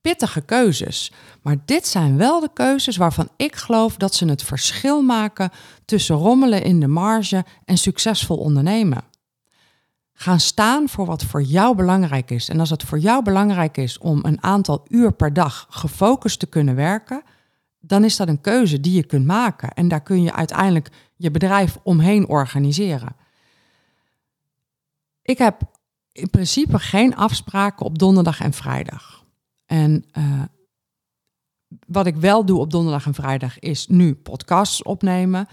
pittige 0.00 0.40
keuzes. 0.40 1.12
Maar 1.42 1.56
dit 1.64 1.86
zijn 1.86 2.16
wel 2.16 2.40
de 2.40 2.50
keuzes 2.54 2.96
waarvan 2.96 3.28
ik 3.36 3.56
geloof 3.56 3.96
dat 3.96 4.14
ze 4.14 4.26
het 4.26 4.42
verschil 4.42 5.02
maken 5.02 5.50
tussen 5.84 6.16
rommelen 6.16 6.62
in 6.62 6.80
de 6.80 6.86
marge 6.86 7.44
en 7.64 7.78
succesvol 7.78 8.36
ondernemen. 8.36 9.04
Gaan 10.12 10.40
staan 10.40 10.88
voor 10.88 11.06
wat 11.06 11.24
voor 11.24 11.42
jou 11.42 11.76
belangrijk 11.76 12.30
is. 12.30 12.48
En 12.48 12.60
als 12.60 12.70
het 12.70 12.82
voor 12.82 12.98
jou 12.98 13.22
belangrijk 13.22 13.76
is 13.76 13.98
om 13.98 14.18
een 14.22 14.42
aantal 14.42 14.84
uur 14.88 15.12
per 15.12 15.32
dag 15.32 15.66
gefocust 15.70 16.38
te 16.38 16.46
kunnen 16.46 16.74
werken, 16.74 17.22
dan 17.86 18.04
is 18.04 18.16
dat 18.16 18.28
een 18.28 18.40
keuze 18.40 18.80
die 18.80 18.94
je 18.94 19.04
kunt 19.04 19.26
maken. 19.26 19.72
En 19.72 19.88
daar 19.88 20.02
kun 20.02 20.22
je 20.22 20.32
uiteindelijk 20.32 20.90
je 21.16 21.30
bedrijf 21.30 21.78
omheen 21.82 22.28
organiseren. 22.28 23.16
Ik 25.22 25.38
heb 25.38 25.62
in 26.12 26.30
principe 26.30 26.78
geen 26.78 27.16
afspraken 27.16 27.86
op 27.86 27.98
donderdag 27.98 28.40
en 28.40 28.52
vrijdag. 28.52 29.24
En 29.66 30.04
uh, 30.18 30.42
wat 31.86 32.06
ik 32.06 32.16
wel 32.16 32.44
doe 32.44 32.58
op 32.58 32.70
donderdag 32.70 33.06
en 33.06 33.14
vrijdag 33.14 33.58
is 33.58 33.86
nu 33.86 34.14
podcasts 34.14 34.82
opnemen, 34.82 35.48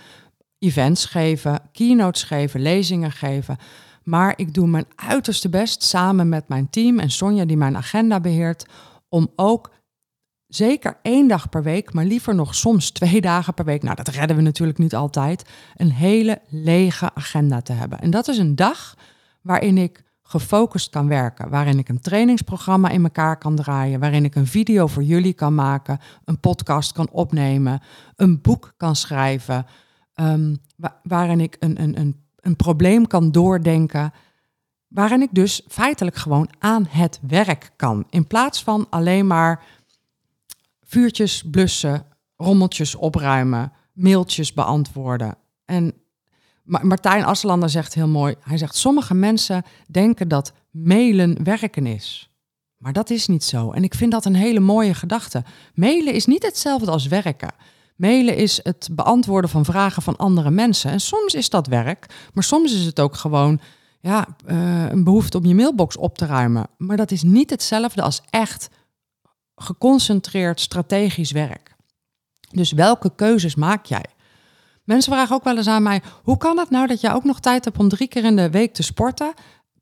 events 0.59 1.05
geven, 1.05 1.61
keynotes 1.71 2.23
geven, 2.23 2.61
lezingen 2.61 3.11
geven. 3.11 3.57
Maar 4.03 4.33
ik 4.35 4.53
doe 4.53 4.67
mijn 4.67 4.87
uiterste 4.95 5.49
best 5.49 5.83
samen 5.83 6.29
met 6.29 6.47
mijn 6.47 6.69
team 6.69 6.99
en 6.99 7.11
Sonja 7.11 7.45
die 7.45 7.57
mijn 7.57 7.77
agenda 7.77 8.19
beheert 8.19 8.65
om 9.09 9.31
ook 9.35 9.71
zeker 10.53 10.97
één 11.01 11.27
dag 11.27 11.49
per 11.49 11.63
week, 11.63 11.93
maar 11.93 12.05
liever 12.05 12.35
nog 12.35 12.55
soms 12.55 12.91
twee 12.91 13.21
dagen 13.31 13.53
per 13.53 13.65
week. 13.65 13.83
Nou, 13.83 13.95
dat 13.95 14.07
redden 14.07 14.35
we 14.35 14.41
natuurlijk 14.41 14.77
niet 14.77 14.95
altijd. 14.95 15.49
Een 15.75 15.91
hele 15.91 16.41
lege 16.49 17.13
agenda 17.13 17.61
te 17.61 17.73
hebben. 17.73 17.99
En 17.99 18.09
dat 18.09 18.27
is 18.27 18.37
een 18.37 18.55
dag 18.55 18.95
waarin 19.41 19.77
ik 19.77 20.03
gefocust 20.31 20.89
kan 20.89 21.07
werken. 21.07 21.49
Waarin 21.49 21.77
ik 21.79 21.89
een 21.89 22.01
trainingsprogramma 22.01 22.89
in 22.89 23.03
elkaar 23.03 23.37
kan 23.37 23.55
draaien. 23.55 23.99
Waarin 23.99 24.25
ik 24.25 24.35
een 24.35 24.47
video 24.47 24.87
voor 24.87 25.03
jullie 25.03 25.33
kan 25.33 25.55
maken. 25.55 25.99
Een 26.25 26.39
podcast 26.39 26.91
kan 26.91 27.09
opnemen. 27.11 27.81
Een 28.15 28.41
boek 28.41 28.73
kan 28.77 28.95
schrijven. 28.95 29.65
Um, 30.15 30.57
waarin 31.03 31.39
ik 31.39 31.55
een, 31.59 31.81
een, 31.81 31.99
een, 31.99 32.23
een 32.35 32.55
probleem 32.55 33.07
kan 33.07 33.31
doordenken. 33.31 34.13
Waarin 34.87 35.21
ik 35.21 35.29
dus 35.31 35.61
feitelijk 35.67 36.15
gewoon 36.15 36.49
aan 36.59 36.85
het 36.89 37.19
werk 37.27 37.71
kan. 37.75 38.05
In 38.09 38.27
plaats 38.27 38.63
van 38.63 38.87
alleen 38.89 39.27
maar 39.27 39.63
vuurtjes 40.91 41.43
blussen, 41.51 42.05
rommeltjes 42.35 42.95
opruimen, 42.95 43.71
mailtjes 43.93 44.53
beantwoorden. 44.53 45.37
En 45.65 45.93
Martijn 46.63 47.23
Asselander 47.23 47.69
zegt 47.69 47.93
heel 47.93 48.07
mooi, 48.07 48.35
hij 48.39 48.57
zegt 48.57 48.75
sommige 48.75 49.13
mensen 49.13 49.63
denken 49.87 50.27
dat 50.27 50.53
mailen 50.71 51.43
werken 51.43 51.85
is. 51.85 52.31
Maar 52.77 52.93
dat 52.93 53.09
is 53.09 53.27
niet 53.27 53.43
zo. 53.43 53.71
En 53.71 53.83
ik 53.83 53.93
vind 53.93 54.11
dat 54.11 54.25
een 54.25 54.35
hele 54.35 54.59
mooie 54.59 54.93
gedachte. 54.93 55.43
Mailen 55.73 56.13
is 56.13 56.25
niet 56.25 56.43
hetzelfde 56.43 56.91
als 56.91 57.07
werken. 57.07 57.53
Mailen 57.95 58.35
is 58.35 58.59
het 58.63 58.89
beantwoorden 58.91 59.49
van 59.49 59.65
vragen 59.65 60.01
van 60.01 60.17
andere 60.17 60.51
mensen. 60.51 60.91
En 60.91 60.99
soms 60.99 61.33
is 61.33 61.49
dat 61.49 61.67
werk, 61.67 62.29
maar 62.33 62.43
soms 62.43 62.73
is 62.73 62.85
het 62.85 62.99
ook 62.99 63.15
gewoon 63.15 63.59
ja, 63.99 64.27
uh, 64.47 64.89
een 64.89 65.03
behoefte 65.03 65.37
om 65.37 65.45
je 65.45 65.55
mailbox 65.55 65.97
op 65.97 66.17
te 66.17 66.25
ruimen. 66.25 66.67
Maar 66.77 66.97
dat 66.97 67.11
is 67.11 67.23
niet 67.23 67.49
hetzelfde 67.49 68.01
als 68.01 68.21
echt 68.29 68.69
geconcentreerd 69.61 70.59
strategisch 70.59 71.31
werk. 71.31 71.75
Dus 72.51 72.71
welke 72.71 73.15
keuzes 73.15 73.55
maak 73.55 73.85
jij? 73.85 74.05
Mensen 74.83 75.13
vragen 75.13 75.35
ook 75.35 75.43
wel 75.43 75.57
eens 75.57 75.67
aan 75.67 75.83
mij: 75.83 76.01
hoe 76.23 76.37
kan 76.37 76.57
het 76.57 76.69
nou 76.69 76.87
dat 76.87 77.01
je 77.01 77.13
ook 77.13 77.23
nog 77.23 77.39
tijd 77.39 77.65
hebt 77.65 77.77
om 77.77 77.89
drie 77.89 78.07
keer 78.07 78.23
in 78.23 78.35
de 78.35 78.49
week 78.49 78.73
te 78.73 78.83
sporten? 78.83 79.33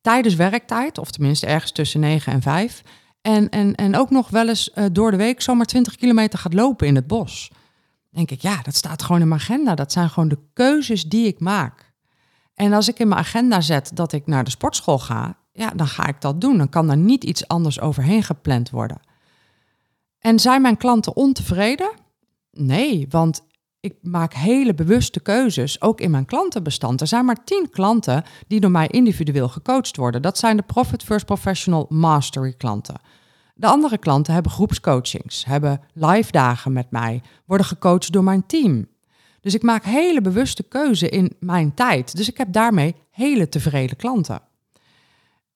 Tijdens 0.02 0.36
werktijd, 0.36 0.98
of 0.98 1.12
tenminste 1.12 1.48
ergens 1.48 1.72
tussen 1.72 2.00
9 2.00 2.34
en 2.34 2.42
5. 2.42 2.84
En, 3.22 3.50
en, 3.50 3.76
en 3.76 3.96
ook 3.96 4.10
nog 4.10 4.30
wel 4.30 4.48
eens 4.48 4.72
uh, 4.76 4.86
door 4.92 5.12
de 5.12 5.18
week 5.18 5.42
zomaar 5.42 5.66
20 5.66 5.96
kilometer 5.96 6.40
gaat 6.40 6.54
lopen 6.54 6.88
in 6.88 6.96
het 6.96 7.08
bos. 7.08 7.52
Denk 8.10 8.32
ik, 8.32 8.42
ja, 8.42 8.62
dat 8.62 8.76
staat 8.76 9.04
gewoon 9.04 9.22
in 9.22 9.28
mijn 9.28 9.42
agenda. 9.42 9.76
Dat 9.76 9.92
zijn 9.92 10.10
gewoon 10.10 10.30
de 10.30 10.40
keuzes 10.54 11.04
die 11.04 11.28
ik 11.28 11.40
maak. 11.40 11.94
En 12.54 12.74
als 12.74 12.88
ik 12.88 13.00
in 13.00 13.08
mijn 13.08 13.20
agenda 13.20 13.62
zet 13.62 13.92
dat 13.94 14.12
ik 14.12 14.28
naar 14.28 14.44
de 14.44 14.50
sportschool 14.50 15.00
ga, 15.00 15.38
ja, 15.52 15.70
dan 15.70 15.88
ga 15.88 16.08
ik 16.08 16.22
dat 16.22 16.42
doen. 16.42 16.58
Dan 16.58 16.70
kan 16.70 16.90
er 16.90 16.98
niet 16.98 17.24
iets 17.24 17.48
anders 17.48 17.80
overheen 17.80 18.24
gepland 18.24 18.70
worden. 18.70 19.00
En 20.20 20.40
zijn 20.40 20.62
mijn 20.62 20.78
klanten 20.78 21.16
ontevreden? 21.16 21.92
Nee, 22.52 23.06
want 23.10 23.48
ik 23.80 23.96
maak 24.02 24.34
hele 24.34 24.74
bewuste 24.74 25.20
keuzes, 25.20 25.82
ook 25.82 26.02
in 26.02 26.12
mijn 26.12 26.26
klantenbestand. 26.26 27.02
Er 27.02 27.08
zijn 27.08 27.26
maar 27.26 27.44
tien 27.44 27.70
klanten 27.70 28.24
die 28.48 28.60
door 28.60 28.72
mij 28.72 28.88
individueel 28.88 29.50
gecoacht 29.50 29.96
worden. 29.98 30.22
Dat 30.22 30.38
zijn 30.38 30.58
de 30.58 30.64
Profit 30.64 31.04
First 31.04 31.26
Professional 31.26 31.86
Mastery 31.90 32.54
klanten. 32.54 33.02
De 33.56 33.68
andere 33.68 33.98
klanten 33.98 34.34
hebben 34.34 34.52
groepscoachings, 34.52 35.46
hebben 35.46 35.82
live 35.94 36.32
dagen 36.32 36.74
met 36.74 36.92
mij, 36.92 37.22
worden 37.46 37.66
gecoacht 37.66 38.12
door 38.12 38.24
mijn 38.24 38.46
team. 38.46 38.88
Dus 39.42 39.54
ik 39.54 39.64
maak 39.64 39.84
hele 39.84 40.22
bewuste 40.22 40.64
keuze 40.64 41.10
in 41.10 41.36
mijn 41.40 41.74
tijd. 41.74 42.16
Dus 42.16 42.30
ik 42.30 42.38
heb 42.38 42.54
daarmee 42.54 42.96
hele 43.12 43.50
tevreden 43.50 43.98
klanten. 43.98 44.42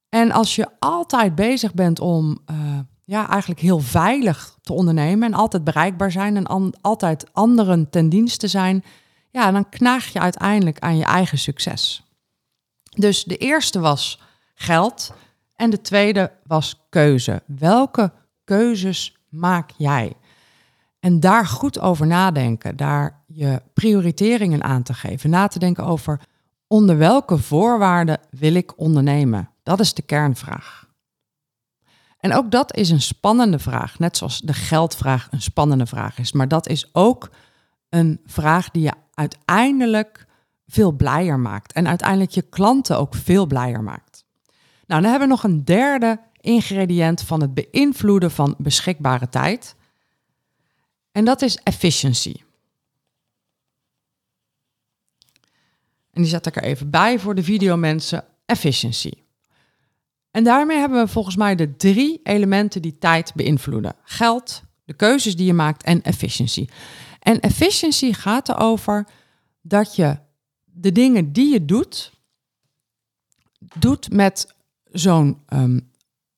En 0.10 0.32
als 0.32 0.56
je 0.56 0.68
altijd 0.80 1.36
bezig 1.36 1.74
bent 1.74 2.00
om 2.00 2.38
uh, 2.52 2.80
ja, 3.06 3.30
eigenlijk 3.30 3.62
heel 3.62 3.80
veilig 3.80 4.58
te 4.62 4.74
ondernemen 4.74 5.28
en 5.28 5.38
altijd 5.38 5.64
bereikbaar 5.64 6.12
zijn 6.12 6.38
en 6.38 6.74
altijd 6.82 7.34
anderen 7.34 7.90
ten 7.90 8.10
dienste 8.10 8.48
zijn, 8.48 8.84
ja, 9.30 9.52
dan 9.52 9.70
knaag 9.70 10.08
je 10.08 10.20
uiteindelijk 10.20 10.80
aan 10.80 10.98
je 10.98 11.06
eigen 11.06 11.38
succes. 11.38 12.04
Dus 12.96 13.24
de 13.24 13.38
eerste 13.38 13.80
was 13.80 14.22
geld 14.54 15.14
en 15.56 15.70
de 15.70 15.82
tweede 15.82 16.32
was 16.44 16.86
keuze. 16.90 17.44
Welke 17.46 18.12
keuzes 18.44 19.18
maak 19.30 19.72
jij? 19.78 20.14
En 21.00 21.20
daar 21.20 21.46
goed 21.46 21.80
over 21.80 22.08
nadenken, 22.08 22.76
daar 22.76 23.24
je 23.28 23.62
prioriteringen 23.74 24.64
aan 24.64 24.84
te 24.84 24.94
geven, 24.94 25.30
na 25.30 25.48
te 25.48 25.60
denken 25.60 25.86
over 25.86 26.20
onder 26.68 26.98
welke 26.98 27.38
voorwaarden 27.38 28.20
wil 28.30 28.56
ik 28.56 28.80
ondernemen. 28.80 29.50
Dat 29.64 29.80
is 29.80 29.94
de 29.94 30.02
kernvraag. 30.02 30.83
En 32.24 32.34
ook 32.34 32.52
dat 32.52 32.76
is 32.76 32.90
een 32.90 33.02
spannende 33.02 33.60
vraag, 33.60 34.00
net 34.00 34.18
zoals 34.18 34.40
de 34.40 34.54
geldvraag 34.54 35.28
een 35.32 35.42
spannende 35.42 35.86
vraag 35.86 36.20
is. 36.20 36.32
Maar 36.32 36.48
dat 36.48 36.68
is 36.68 36.90
ook 36.94 37.30
een 37.90 38.22
vraag 38.26 38.70
die 38.70 38.82
je 38.82 38.94
uiteindelijk 39.14 40.26
veel 40.68 40.92
blijer 40.92 41.40
maakt 41.40 41.74
en 41.74 41.88
uiteindelijk 41.88 42.32
je 42.32 42.42
klanten 42.42 42.98
ook 42.98 43.16
veel 43.16 43.46
blijer 43.46 43.84
maakt. 43.84 44.26
Nou, 44.86 45.02
dan 45.02 45.10
hebben 45.10 45.28
we 45.28 45.34
nog 45.34 45.44
een 45.44 45.64
derde 45.64 46.20
ingrediënt 46.40 47.22
van 47.22 47.42
het 47.42 47.54
beïnvloeden 47.54 48.32
van 48.32 48.56
beschikbare 48.58 49.30
tijd. 49.30 49.76
En 51.12 51.26
dat 51.26 51.42
is 51.42 51.56
efficiency. 51.56 52.36
En 56.12 56.22
die 56.22 56.26
zet 56.26 56.46
ik 56.46 56.56
er 56.56 56.64
even 56.64 56.90
bij 56.90 57.20
voor 57.20 57.36
de 57.36 57.44
videomensen. 57.44 58.26
Efficiency. 58.46 59.23
En 60.34 60.44
daarmee 60.44 60.78
hebben 60.78 61.04
we 61.04 61.08
volgens 61.08 61.36
mij 61.36 61.56
de 61.56 61.76
drie 61.76 62.20
elementen 62.24 62.82
die 62.82 62.98
tijd 62.98 63.32
beïnvloeden: 63.36 63.96
geld, 64.04 64.64
de 64.86 64.94
keuzes 64.94 65.36
die 65.36 65.46
je 65.46 65.54
maakt 65.54 65.84
en 65.84 66.02
efficiency. 66.02 66.68
En 67.20 67.40
efficiency 67.40 68.14
gaat 68.14 68.50
erover 68.50 69.08
dat 69.62 69.96
je 69.96 70.18
de 70.64 70.92
dingen 70.92 71.32
die 71.32 71.54
je 71.54 71.66
doet, 71.66 72.12
doet 73.80 74.12
met 74.12 74.56
zo'n, 74.84 75.42
ehm, 75.46 75.80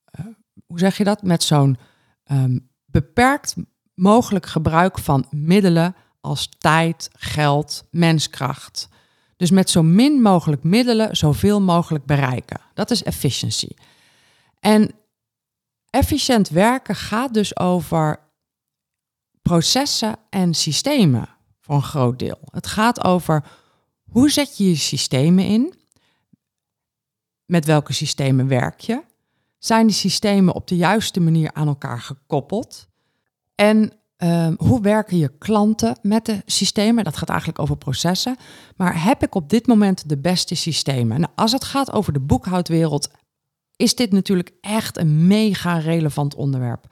eh, 0.06 0.26
hoe 0.66 0.80
zeg 0.80 0.98
je 0.98 1.04
dat? 1.04 1.24
Met 1.24 1.44
zo'n 1.44 1.78
ehm, 2.24 2.60
beperkt 2.86 3.56
mogelijk 3.94 4.46
gebruik 4.46 5.00
van 5.00 5.26
middelen 5.30 5.96
als 6.22 6.50
tijd, 6.58 7.10
geld, 7.14 7.88
menskracht. 7.92 8.90
Dus 9.38 9.52
met 9.52 9.70
zo 9.70 9.84
min 9.84 10.22
mogelijk 10.22 10.64
middelen 10.64 11.16
zoveel 11.18 11.62
mogelijk 11.62 12.06
bereiken. 12.06 12.62
Dat 12.74 12.92
is 12.92 13.04
efficiency. 13.04 13.70
En 14.60 14.92
efficiënt 15.90 16.50
werken 16.50 16.96
gaat 16.96 17.34
dus 17.34 17.60
over 17.60 18.20
processen 19.42 20.16
en 20.30 20.54
systemen 20.54 21.30
voor 21.60 21.76
een 21.76 21.84
groot 21.84 22.20
deel. 22.20 22.40
Het 22.52 22.68
gaat 22.68 23.04
over 23.04 23.44
hoe 24.12 24.30
zet 24.32 24.58
je 24.58 24.70
je 24.70 24.76
systemen 24.76 25.46
in? 25.46 25.74
Met 27.46 27.66
welke 27.66 27.94
systemen 27.94 28.48
werk 28.48 28.80
je? 28.80 29.04
Zijn 29.58 29.88
die 29.88 29.96
systemen 29.96 30.54
op 30.54 30.68
de 30.68 30.76
juiste 30.76 31.20
manier 31.20 31.54
aan 31.54 31.68
elkaar 31.68 32.02
gekoppeld? 32.02 32.88
En 33.56 33.94
Ehm, 34.26 34.54
hoe 34.58 34.82
werken 34.82 35.18
je 35.18 35.32
klanten 35.38 35.98
met 36.02 36.26
de 36.26 36.42
systemen? 36.46 37.04
Dat 37.04 37.18
gaat 37.18 37.30
eigenlijk 37.30 37.60
over 37.60 37.78
processen. 37.78 38.36
Maar 38.76 39.04
heb 39.04 39.24
ik 39.24 39.36
op 39.36 39.50
dit 39.50 39.68
moment 39.68 40.10
de 40.10 40.18
beste 40.18 40.56
systemen? 40.56 41.20
Nou, 41.20 41.32
als 41.36 41.52
het 41.52 41.64
gaat 41.64 41.92
over 41.92 42.14
de 42.14 42.20
boekhoudwereld, 42.20 43.10
is 43.76 43.96
dit 43.96 44.12
natuurlijk 44.12 44.52
echt 44.62 44.98
een 44.98 45.28
mega 45.28 45.78
relevant 45.78 46.36
onderwerp. 46.36 46.88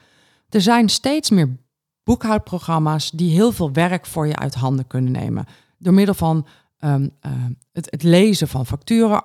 Er 0.48 0.60
zijn 0.60 0.88
steeds 0.88 1.30
meer 1.30 1.56
boekhoudprogramma's 2.04 3.10
die 3.10 3.30
heel 3.30 3.52
veel 3.52 3.72
werk 3.72 4.06
voor 4.06 4.26
je 4.26 4.36
uit 4.36 4.54
handen 4.54 4.86
kunnen 4.86 5.12
nemen. 5.12 5.46
Door 5.78 5.94
middel 5.94 6.14
van 6.14 6.46
ehm, 6.84 7.08
ehm, 7.20 7.52
het, 7.72 7.90
het, 7.90 8.02
lezen 8.02 8.48
van 8.48 8.66
facturen, 8.66 9.20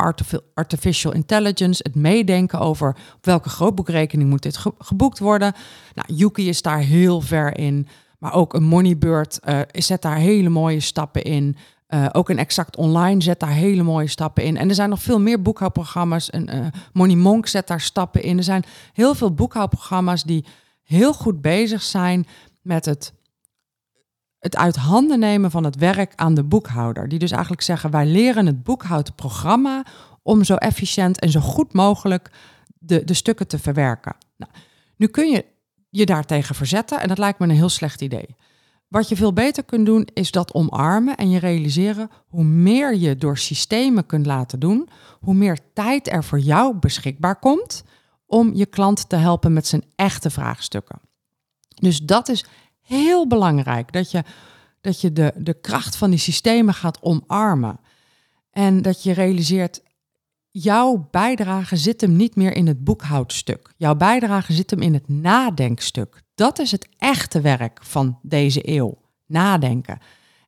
artificial 0.54 1.14
intelligence, 1.14 1.84
het 1.84 1.96
meedenken 1.96 2.60
over 2.60 2.90
op 2.90 3.26
welke 3.26 3.50
grootboekrekening 3.50 4.30
moet 4.30 4.42
dit 4.42 4.60
geboekt 4.78 5.20
worden. 5.20 5.54
Nou, 5.94 6.14
Yuki 6.14 6.50
is 6.50 6.62
daar 6.62 6.80
heel 6.80 7.22
ver 7.22 7.58
in, 7.58 7.88
maar 8.20 8.34
ook 8.34 8.54
een 8.54 8.64
Moneybird 8.64 9.40
uh, 9.44 9.60
zet 9.72 10.02
daar 10.02 10.18
hele 10.18 10.50
mooie 10.50 10.80
stappen 10.80 11.24
in. 11.24 11.56
Uh, 11.90 12.06
ook 12.12 12.30
een 12.30 12.38
Exact 12.38 12.78
Online 12.78 13.22
zet 13.22 13.40
daar 13.40 13.50
hele 13.50 13.84
mooie 13.84 14.08
stappen 14.08 14.44
in. 14.44 14.58
En 14.58 14.70
er 14.70 14.76
zijn 14.76 14.90
nog 14.90 15.02
veel 15.02 15.20
meer 15.20 15.42
boekhoudprogramma's. 15.42 16.30
En, 16.30 16.56
uh, 16.56 16.66
Money 16.94 17.16
Monk 17.16 17.48
zet 17.48 17.68
daar 17.68 17.82
stappen 17.82 18.24
in. 18.24 18.38
Er 18.38 18.44
zijn 18.44 18.64
heel 18.94 19.16
veel 19.16 19.34
boekhoudprogramma's 19.34 20.24
die 20.24 20.46
heel 20.84 21.14
goed 21.14 21.42
bezig 21.42 21.82
zijn 21.82 22.28
met 22.62 22.86
het, 22.86 23.14
het 24.40 24.56
uit 24.56 24.76
handen 24.76 25.20
nemen 25.20 25.52
van 25.52 25.64
het 25.64 25.76
werk 25.76 26.14
aan 26.16 26.34
de 26.34 26.44
boekhouder. 26.44 27.10
Die 27.10 27.20
dus 27.20 27.32
eigenlijk 27.32 27.62
zeggen, 27.62 27.92
wij 27.92 28.06
leren 28.06 28.46
het 28.46 28.64
boekhoudprogramma 28.64 29.86
om 30.24 30.44
zo 30.44 30.56
efficiënt 30.56 31.20
en 31.20 31.30
zo 31.30 31.40
goed 31.40 31.74
mogelijk 31.74 32.32
de, 32.80 33.04
de 33.04 33.14
stukken 33.14 33.48
te 33.48 33.60
verwerken. 33.60 34.16
Nou, 34.38 34.52
nu 34.96 35.08
kun 35.08 35.32
je 35.32 35.46
je 35.90 36.06
daartegen 36.06 36.56
verzetten 36.56 37.00
en 37.00 37.08
dat 37.08 37.18
lijkt 37.18 37.40
me 37.40 37.46
een 37.46 37.52
heel 37.52 37.70
slecht 37.70 38.02
idee. 38.02 38.36
Wat 38.88 39.10
je 39.10 39.16
veel 39.16 39.34
beter 39.34 39.64
kunt 39.64 39.86
doen, 39.86 40.08
is 40.14 40.32
dat 40.32 40.54
omarmen 40.54 41.16
en 41.16 41.30
je 41.30 41.40
realiseren 41.40 42.10
hoe 42.28 42.44
meer 42.44 42.96
je 42.96 43.16
door 43.16 43.38
systemen 43.38 44.06
kunt 44.06 44.26
laten 44.26 44.60
doen, 44.60 44.90
hoe 45.20 45.34
meer 45.34 45.58
tijd 45.74 46.12
er 46.12 46.24
voor 46.24 46.40
jou 46.40 46.76
beschikbaar 46.76 47.40
komt 47.40 47.84
om 48.26 48.54
je 48.54 48.66
klant 48.66 49.10
te 49.10 49.16
helpen 49.16 49.54
met 49.54 49.68
zijn 49.68 49.84
echte 49.96 50.30
vraagstukken. 50.30 51.00
Dus 51.76 52.00
dat 52.00 52.30
is 52.30 52.46
heel 52.90 53.28
belangrijk, 53.28 53.92
dat 53.92 54.12
je, 54.12 54.24
dat 54.82 55.02
je 55.02 55.14
de, 55.14 55.34
de 55.38 55.54
kracht 55.54 55.96
van 55.96 56.10
die 56.10 56.20
systemen 56.20 56.74
gaat 56.74 57.02
omarmen. 57.02 57.80
En 58.52 58.82
dat 58.82 59.04
je 59.04 59.14
realiseert, 59.14 59.82
jouw 60.52 61.08
bijdrage 61.12 61.78
zit 61.78 62.02
hem 62.02 62.16
niet 62.16 62.36
meer 62.36 62.56
in 62.56 62.68
het 62.68 62.84
boekhoudstuk. 62.84 63.72
Jouw 63.78 63.96
bijdrage 63.96 64.54
zit 64.54 64.70
hem 64.70 64.82
in 64.82 64.94
het 64.94 65.08
nadenkstuk. 65.08 66.22
Dat 66.36 66.60
is 66.60 66.72
het 66.72 66.88
echte 66.98 67.42
werk 67.42 67.80
van 67.82 68.20
deze 68.22 68.70
eeuw. 68.70 68.98
Nadenken. 69.26 70.00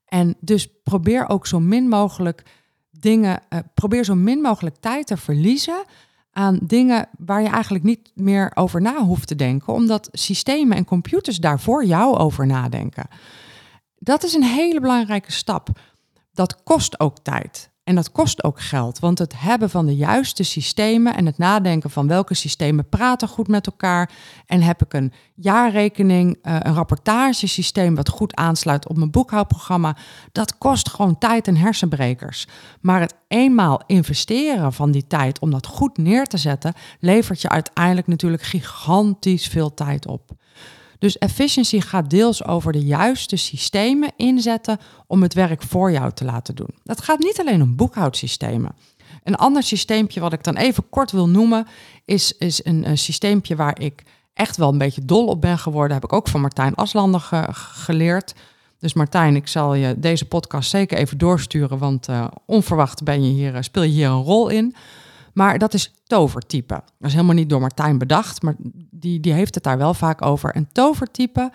En 0.06 0.36
dus 0.40 0.68
probeer 0.84 1.30
ook 1.30 1.48
zo 1.48 1.60
min 1.60 1.88
mogelijk 1.88 2.44
dingen, 2.92 3.42
uh, 3.50 3.60
probeer 3.74 4.04
zo 4.04 4.16
min 4.16 4.42
mogelijk 4.42 4.76
tijd 4.80 5.08
te 5.08 5.18
verliezen 5.18 5.84
aan 6.32 6.60
dingen 6.62 7.10
waar 7.18 7.42
je 7.42 7.50
eigenlijk 7.50 7.84
niet 7.84 8.12
meer 8.16 8.52
over 8.54 8.82
na 8.82 9.04
hoeft 9.04 9.28
te 9.28 9.36
denken, 9.36 9.74
omdat 9.74 10.10
systemen 10.12 10.78
en 10.78 10.86
computers 10.86 11.38
daar 11.38 11.60
voor 11.60 11.86
jou 11.86 12.18
over 12.18 12.48
nadenken. 12.48 13.08
Dat 13.98 14.24
is 14.24 14.34
een 14.34 14.44
hele 14.44 14.80
belangrijke 14.80 15.32
stap. 15.32 15.70
Dat 16.34 16.64
kost 16.64 17.00
ook 17.00 17.18
tijd. 17.20 17.71
En 17.92 17.98
dat 17.98 18.12
kost 18.12 18.44
ook 18.44 18.62
geld, 18.62 19.00
want 19.00 19.20
het 19.20 19.34
hebben 19.38 19.70
van 19.70 19.86
de 19.86 19.96
juiste 19.96 20.44
systemen 20.44 21.16
en 21.16 21.26
het 21.26 21.38
nadenken 21.38 21.90
van 21.90 22.08
welke 22.08 22.34
systemen 22.34 22.90
praten 22.90 23.28
goed 23.28 23.48
met 23.48 23.66
elkaar 23.68 24.12
en 24.46 24.62
heb 24.62 24.82
ik 24.82 24.94
een 24.94 25.14
jaarrekening, 25.36 26.38
uh, 26.44 26.56
een 26.60 26.74
rapportagesysteem 26.74 27.96
wat 27.96 28.10
goed 28.10 28.36
aansluit 28.36 28.88
op 28.88 28.98
mijn 28.98 29.12
boekhoudprogramma, 29.12 29.98
dat 30.32 30.58
kost 30.58 30.90
gewoon 30.90 31.18
tijd 31.18 31.48
en 31.48 31.56
hersenbrekers. 31.56 32.48
Maar 32.82 33.00
het 33.00 33.16
eenmaal 33.28 33.82
investeren 33.86 34.74
van 34.74 34.92
die 34.92 35.08
tijd 35.08 35.40
om 35.40 35.52
dat 35.52 35.66
goed 35.66 35.98
neer 35.98 36.26
te 36.26 36.38
zetten, 36.38 36.74
levert 37.00 37.42
je 37.42 37.50
uiteindelijk 37.50 38.08
natuurlijk 38.08 38.44
gigantisch 38.44 39.48
veel 39.48 39.74
tijd 39.74 40.08
op. 40.08 40.32
Dus 41.02 41.18
efficiency 41.18 41.80
gaat 41.80 42.10
deels 42.10 42.46
over 42.46 42.72
de 42.72 42.86
juiste 42.86 43.36
systemen 43.36 44.12
inzetten 44.16 44.80
om 45.08 45.22
het 45.22 45.34
werk 45.34 45.62
voor 45.62 45.92
jou 45.92 46.12
te 46.12 46.26
laten 46.26 46.56
doen. 46.56 46.70
Dat 46.84 47.02
gaat 47.02 47.20
niet 47.20 47.40
alleen 47.40 47.62
om 47.62 47.76
boekhoudsystemen. 47.76 48.76
Een 49.24 49.36
ander 49.36 49.64
systeempje 49.64 50.20
wat 50.20 50.34
ik 50.34 50.44
dan 50.44 50.56
even 50.56 50.90
kort 50.90 51.12
wil 51.12 51.30
noemen, 51.30 51.68
is, 52.06 52.38
is 52.38 52.66
een, 52.66 52.90
een 52.90 52.98
systeempje 52.98 53.56
waar 53.56 53.80
ik 53.80 54.04
echt 54.34 54.58
wel 54.58 54.70
een 54.70 54.78
beetje 54.78 55.06
dol 55.06 55.28
op 55.28 55.42
ben 55.42 55.58
geworden. 55.58 55.94
Heb 55.94 56.04
ik 56.04 56.14
ook 56.14 56.28
van 56.28 56.42
Martijn 56.42 56.76
Aslander 56.76 57.20
geleerd. 57.52 58.34
Dus 58.80 58.94
Martijn, 58.94 59.36
ik 59.36 59.48
zal 59.48 59.74
je 59.74 60.00
deze 60.00 60.26
podcast 60.26 60.70
zeker 60.70 60.98
even 60.98 61.18
doorsturen, 61.18 61.78
want 61.78 62.10
uh, 62.10 62.28
onverwacht 62.46 63.04
ben 63.04 63.24
je 63.24 63.32
hier, 63.32 63.64
speel 63.64 63.84
je 63.84 63.90
hier 63.90 64.08
een 64.08 64.24
rol 64.24 64.50
in. 64.50 64.76
Maar 65.34 65.58
dat 65.58 65.74
is 65.74 65.94
tovertype. 66.04 66.74
Dat 66.74 67.08
is 67.08 67.14
helemaal 67.14 67.36
niet 67.36 67.50
door 67.50 67.60
Martijn 67.60 67.98
bedacht, 67.98 68.42
maar 68.42 68.56
die, 68.90 69.20
die 69.20 69.34
heeft 69.34 69.56
het 69.56 69.64
daar 69.64 69.78
wel 69.78 69.94
vaak 69.94 70.26
over. 70.26 70.54
En 70.54 70.70
tovertype 70.72 71.52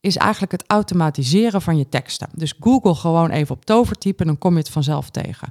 is 0.00 0.16
eigenlijk 0.16 0.52
het 0.52 0.64
automatiseren 0.66 1.62
van 1.62 1.78
je 1.78 1.88
teksten. 1.88 2.28
Dus 2.34 2.54
Google 2.60 2.94
gewoon 2.94 3.30
even 3.30 3.54
op 3.54 3.64
tovertype 3.64 4.24
dan 4.24 4.38
kom 4.38 4.52
je 4.52 4.58
het 4.58 4.70
vanzelf 4.70 5.10
tegen. 5.10 5.48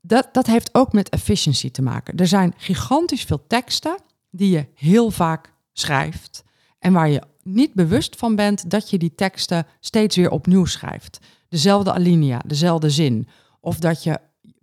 Dat, 0.00 0.28
dat 0.32 0.46
heeft 0.46 0.74
ook 0.74 0.92
met 0.92 1.08
efficiency 1.08 1.70
te 1.70 1.82
maken. 1.82 2.16
Er 2.16 2.26
zijn 2.26 2.54
gigantisch 2.56 3.22
veel 3.22 3.46
teksten 3.46 3.98
die 4.30 4.50
je 4.50 4.66
heel 4.74 5.10
vaak 5.10 5.52
schrijft 5.72 6.44
en 6.78 6.92
waar 6.92 7.08
je 7.08 7.22
niet 7.42 7.74
bewust 7.74 8.16
van 8.16 8.36
bent 8.36 8.70
dat 8.70 8.90
je 8.90 8.98
die 8.98 9.14
teksten 9.14 9.66
steeds 9.80 10.16
weer 10.16 10.30
opnieuw 10.30 10.64
schrijft. 10.64 11.18
Dezelfde 11.48 11.92
alinea, 11.92 12.40
dezelfde 12.46 12.90
zin. 12.90 13.28
Of 13.60 13.78
dat 13.78 14.02
je 14.02 14.18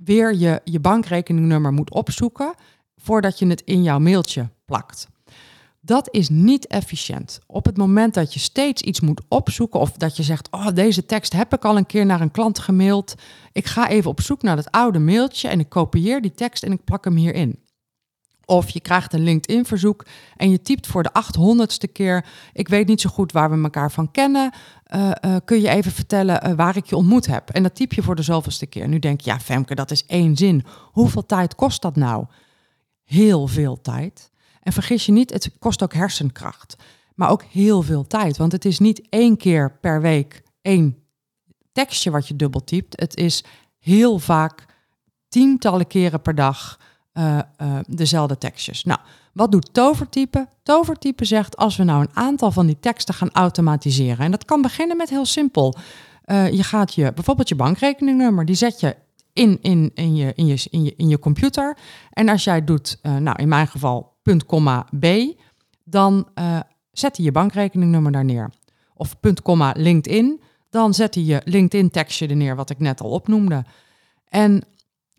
weer 0.05 0.35
je, 0.35 0.61
je 0.63 0.79
bankrekeningnummer 0.79 1.71
moet 1.71 1.91
opzoeken 1.91 2.53
voordat 2.97 3.39
je 3.39 3.47
het 3.47 3.61
in 3.65 3.83
jouw 3.83 3.99
mailtje 3.99 4.49
plakt. 4.65 5.07
Dat 5.81 6.07
is 6.11 6.29
niet 6.29 6.67
efficiënt. 6.67 7.39
Op 7.47 7.65
het 7.65 7.77
moment 7.77 8.13
dat 8.13 8.33
je 8.33 8.39
steeds 8.39 8.81
iets 8.81 8.99
moet 8.99 9.21
opzoeken 9.27 9.79
of 9.79 9.91
dat 9.91 10.17
je 10.17 10.23
zegt, 10.23 10.47
oh 10.51 10.67
deze 10.73 11.05
tekst 11.05 11.33
heb 11.33 11.53
ik 11.53 11.65
al 11.65 11.77
een 11.77 11.85
keer 11.85 12.05
naar 12.05 12.21
een 12.21 12.31
klant 12.31 12.59
gemaild. 12.59 13.15
Ik 13.51 13.65
ga 13.65 13.89
even 13.89 14.09
op 14.09 14.21
zoek 14.21 14.41
naar 14.41 14.55
dat 14.55 14.71
oude 14.71 14.99
mailtje 14.99 15.47
en 15.47 15.59
ik 15.59 15.69
kopieer 15.69 16.21
die 16.21 16.31
tekst 16.31 16.63
en 16.63 16.71
ik 16.71 16.83
plak 16.83 17.03
hem 17.03 17.15
hierin. 17.15 17.62
Of 18.45 18.69
je 18.69 18.79
krijgt 18.79 19.13
een 19.13 19.23
LinkedIn-verzoek 19.23 20.05
en 20.35 20.51
je 20.51 20.61
typt 20.61 20.87
voor 20.87 21.03
de 21.03 21.11
800ste 21.23 21.91
keer. 21.91 22.25
Ik 22.53 22.67
weet 22.67 22.87
niet 22.87 23.01
zo 23.01 23.09
goed 23.09 23.31
waar 23.31 23.51
we 23.51 23.63
elkaar 23.63 23.91
van 23.91 24.11
kennen. 24.11 24.53
Uh, 24.95 25.11
uh, 25.25 25.35
kun 25.45 25.61
je 25.61 25.69
even 25.69 25.91
vertellen 25.91 26.49
uh, 26.49 26.55
waar 26.55 26.77
ik 26.77 26.85
je 26.85 26.95
ontmoet 26.95 27.25
heb? 27.25 27.49
En 27.49 27.63
dat 27.63 27.75
typ 27.75 27.93
je 27.93 28.03
voor 28.03 28.15
de 28.15 28.21
zoveelste 28.21 28.65
keer. 28.65 28.87
Nu 28.87 28.99
denk 28.99 29.21
je, 29.21 29.29
ja, 29.29 29.39
Femke, 29.39 29.75
dat 29.75 29.91
is 29.91 30.05
één 30.05 30.37
zin. 30.37 30.63
Hoeveel 30.91 31.25
tijd 31.25 31.55
kost 31.55 31.81
dat 31.81 31.95
nou? 31.95 32.25
Heel 33.03 33.47
veel 33.47 33.81
tijd. 33.81 34.31
En 34.61 34.73
vergis 34.73 35.05
je 35.05 35.11
niet, 35.11 35.33
het 35.33 35.51
kost 35.59 35.83
ook 35.83 35.93
hersenkracht. 35.93 36.75
Maar 37.15 37.29
ook 37.29 37.43
heel 37.43 37.81
veel 37.81 38.07
tijd. 38.07 38.37
Want 38.37 38.51
het 38.51 38.65
is 38.65 38.79
niet 38.79 39.07
één 39.09 39.37
keer 39.37 39.77
per 39.81 40.01
week 40.01 40.43
één 40.61 40.97
tekstje 41.71 42.11
wat 42.11 42.27
je 42.27 42.35
dubbel 42.35 42.63
typt. 42.63 42.99
Het 42.99 43.15
is 43.15 43.43
heel 43.79 44.19
vaak 44.19 44.65
tientallen 45.27 45.87
keren 45.87 46.21
per 46.21 46.35
dag 46.35 46.79
uh, 47.13 47.39
dezelfde 47.87 48.37
tekstjes. 48.37 48.83
Nou, 48.83 48.99
wat 49.33 49.51
doet 49.51 49.73
tovertype? 49.73 50.47
Tovertype 50.63 51.25
zegt 51.25 51.57
als 51.57 51.75
we 51.75 51.83
nou 51.83 52.01
een 52.01 52.15
aantal 52.15 52.51
van 52.51 52.65
die 52.65 52.79
teksten 52.79 53.13
gaan 53.13 53.31
automatiseren. 53.31 54.25
En 54.25 54.31
dat 54.31 54.45
kan 54.45 54.61
beginnen 54.61 54.97
met 54.97 55.09
heel 55.09 55.25
simpel. 55.25 55.75
Uh, 56.25 56.51
je 56.51 56.63
gaat 56.63 56.93
je, 56.93 57.13
bijvoorbeeld 57.13 57.49
je 57.49 57.55
bankrekeningnummer, 57.55 58.45
die 58.45 58.55
zet 58.55 58.79
je 58.79 58.95
in, 59.33 59.59
in, 59.61 59.91
in, 59.93 60.15
je, 60.15 60.33
in, 60.35 60.45
je, 60.45 60.67
in, 60.69 60.83
je, 60.83 60.93
in 60.97 61.07
je 61.07 61.19
computer. 61.19 61.77
En 62.09 62.29
als 62.29 62.43
jij 62.43 62.63
doet, 62.63 62.99
nou 63.01 63.41
in 63.41 63.47
mijn 63.47 63.67
geval, 63.67 64.13
punt, 64.21 64.45
B, 64.99 65.05
dan 65.83 66.27
zet 66.91 67.15
hij 67.15 67.25
je 67.25 67.31
bankrekeningnummer 67.31 68.11
daar 68.11 68.25
neer. 68.25 68.49
Of 68.93 69.19
punt, 69.19 69.41
LinkedIn, 69.73 70.41
dan 70.69 70.93
zet 70.93 71.15
hij 71.15 71.23
je 71.23 71.41
LinkedIn 71.45 71.89
tekstje 71.89 72.27
er 72.27 72.35
neer, 72.35 72.55
wat 72.55 72.69
ik 72.69 72.79
net 72.79 73.01
al 73.01 73.09
opnoemde. 73.09 73.65
En 74.29 74.63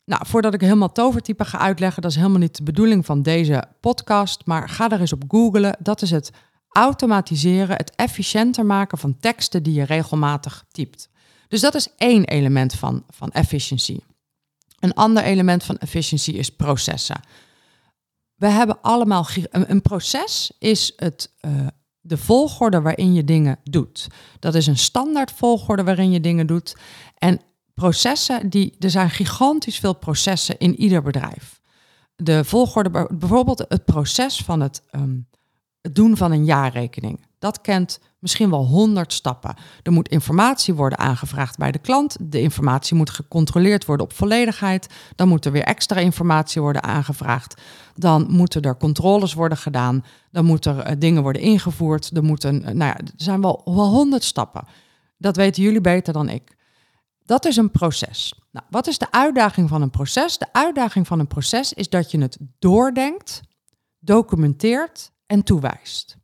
nou, 0.05 0.27
voordat 0.27 0.55
ik 0.55 0.61
helemaal 0.61 0.93
tovertype 0.93 1.45
ga 1.45 1.59
uitleggen, 1.59 2.03
dat 2.03 2.11
is 2.11 2.17
helemaal 2.17 2.39
niet 2.39 2.57
de 2.57 2.63
bedoeling 2.63 3.07
van 3.07 3.23
deze 3.23 3.65
podcast, 3.81 4.47
maar 4.47 4.69
ga 4.69 4.91
er 4.91 5.01
eens 5.01 5.13
op 5.13 5.25
googlen. 5.29 5.77
Dat 5.79 6.03
is 6.03 6.11
het 6.11 6.31
automatiseren, 6.69 7.77
het 7.77 7.95
efficiënter 7.95 8.67
maken 8.67 8.99
van 8.99 9.17
teksten 9.21 9.63
die 9.63 9.75
je 9.75 9.85
regelmatig 9.85 10.65
typt. 10.71 11.09
Dus 11.49 11.61
dat 11.61 11.75
is 11.75 11.89
één 11.97 12.25
element 12.25 12.75
van, 12.75 13.05
van 13.09 13.31
efficiency. 13.31 13.99
Een 14.79 14.95
ander 14.95 15.23
element 15.23 15.65
van 15.65 15.79
efficiency 15.79 16.31
is 16.31 16.51
processen. 16.51 17.21
We 18.35 18.47
hebben 18.47 18.81
allemaal 18.81 19.27
een 19.51 19.83
proces 19.83 20.53
is 20.59 20.93
het, 20.97 21.33
uh, 21.41 21.67
de 22.01 22.17
volgorde 22.17 22.81
waarin 22.81 23.15
je 23.15 23.25
dingen 23.25 23.59
doet. 23.63 24.07
Dat 24.39 24.55
is 24.55 24.67
een 24.67 24.79
standaard 24.79 25.33
volgorde 25.33 25.85
waarin 25.85 26.11
je 26.11 26.21
dingen 26.21 26.47
doet. 26.47 26.77
En 27.19 27.41
processen, 27.75 28.49
die, 28.49 28.75
er 28.79 28.91
zijn 28.91 29.11
gigantisch 29.11 29.79
veel 29.79 29.95
processen 29.95 30.59
in 30.59 30.81
ieder 30.81 31.03
bedrijf. 31.03 31.61
De 32.17 32.45
volgorde, 32.45 33.09
bijvoorbeeld 33.19 33.65
het 33.69 33.85
proces 33.85 34.43
van 34.43 34.61
het, 34.61 34.83
ehm, 34.91 35.17
het 35.81 35.95
doen 35.95 36.17
van 36.17 36.33
een 36.33 36.45
jaarrekening. 36.45 37.27
Dat 37.39 37.61
kent 37.61 38.01
misschien 38.19 38.51
wel 38.51 38.67
honderd 38.67 39.13
stappen. 39.13 39.55
Er 39.83 39.93
moet 39.93 40.09
informatie 40.09 40.75
worden 40.75 40.99
aangevraagd 40.99 41.59
bij 41.59 41.73
de 41.73 41.79
klant. 41.79 42.17
De 42.21 42.41
informatie 42.41 42.97
moet 42.97 43.11
gecontroleerd 43.11 43.85
worden 43.85 44.07
op 44.07 44.13
volledigheid. 44.13 44.87
Dan 45.17 45.29
moet 45.29 45.45
er 45.45 45.53
weer 45.53 45.63
extra 45.63 46.01
informatie 46.01 46.63
worden 46.63 46.83
aangevraagd. 46.83 47.61
Dan 47.95 48.27
moeten 48.31 48.63
er 48.63 48.77
controles 48.77 49.35
worden 49.35 49.59
gedaan. 49.59 50.05
Dan 50.31 50.45
moeten 50.45 50.85
er 50.85 50.91
uh, 50.91 50.97
dingen 50.99 51.23
worden 51.23 51.43
ingevoerd. 51.43 52.11
Er, 52.17 52.25
moeten, 52.25 52.55
uh, 52.55 52.65
nou 52.65 52.77
ja, 52.77 52.97
er 52.97 53.13
zijn 53.17 53.41
wel 53.41 53.63
honderd 53.65 54.25
stappen. 54.25 54.65
Dat 55.19 55.37
weten 55.37 55.63
jullie 55.63 55.81
beter 55.81 56.13
dan 56.13 56.29
ik. 56.29 56.57
Dat 57.25 57.45
is 57.45 57.57
een 57.57 57.71
proces. 57.71 58.41
Nou, 58.51 58.67
wat 58.71 58.87
is 58.87 58.99
de 58.99 59.11
uitdaging 59.11 59.69
van 59.69 59.83
een 59.83 59.91
proces? 59.91 60.39
De 60.39 60.53
uitdaging 60.53 61.07
van 61.07 61.19
een 61.19 61.27
proces 61.27 61.73
is 61.73 61.89
dat 61.89 62.11
je 62.11 62.21
het 62.21 62.39
doordenkt, 62.59 63.41
documenteert 63.99 65.11
en 65.27 65.43
toewijst. 65.43 66.17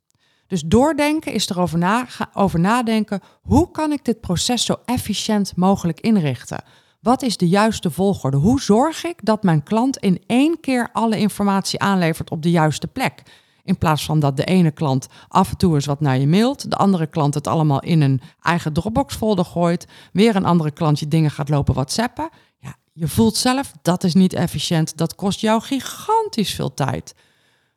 Dus 0.47 0.61
doordenken 0.61 1.33
is 1.33 1.49
erover 1.49 1.77
na, 1.77 2.07
over 2.33 2.59
nadenken, 2.59 3.21
hoe 3.41 3.71
kan 3.71 3.91
ik 3.91 4.05
dit 4.05 4.21
proces 4.21 4.65
zo 4.65 4.75
efficiënt 4.85 5.55
mogelijk 5.55 5.99
inrichten? 5.99 6.63
Wat 7.01 7.21
is 7.21 7.37
de 7.37 7.47
juiste 7.47 7.91
volgorde? 7.91 8.37
Hoe 8.37 8.61
zorg 8.61 9.03
ik 9.03 9.25
dat 9.25 9.43
mijn 9.43 9.63
klant 9.63 9.97
in 9.97 10.23
één 10.27 10.59
keer 10.59 10.89
alle 10.91 11.17
informatie 11.17 11.79
aanlevert 11.79 12.31
op 12.31 12.41
de 12.41 12.51
juiste 12.51 12.87
plek? 12.87 13.23
In 13.71 13.77
plaats 13.77 14.05
van 14.05 14.19
dat 14.19 14.37
de 14.37 14.43
ene 14.43 14.71
klant 14.71 15.07
af 15.27 15.49
en 15.49 15.57
toe 15.57 15.75
eens 15.75 15.85
wat 15.85 15.99
naar 15.99 16.17
je 16.17 16.27
mailt, 16.27 16.69
de 16.69 16.75
andere 16.75 17.07
klant 17.07 17.33
het 17.33 17.47
allemaal 17.47 17.79
in 17.79 18.01
een 18.01 18.21
eigen 18.41 18.73
Dropbox-folder 18.73 19.45
gooit, 19.45 19.87
weer 20.13 20.35
een 20.35 20.45
andere 20.45 20.71
klant 20.71 20.99
je 20.99 21.07
dingen 21.07 21.31
gaat 21.31 21.49
lopen 21.49 21.73
WhatsAppen. 21.73 22.29
Ja, 22.59 22.75
je 22.93 23.07
voelt 23.07 23.35
zelf, 23.35 23.71
dat 23.81 24.03
is 24.03 24.13
niet 24.13 24.33
efficiënt, 24.33 24.97
dat 24.97 25.15
kost 25.15 25.39
jou 25.39 25.61
gigantisch 25.61 26.53
veel 26.53 26.73
tijd. 26.73 27.15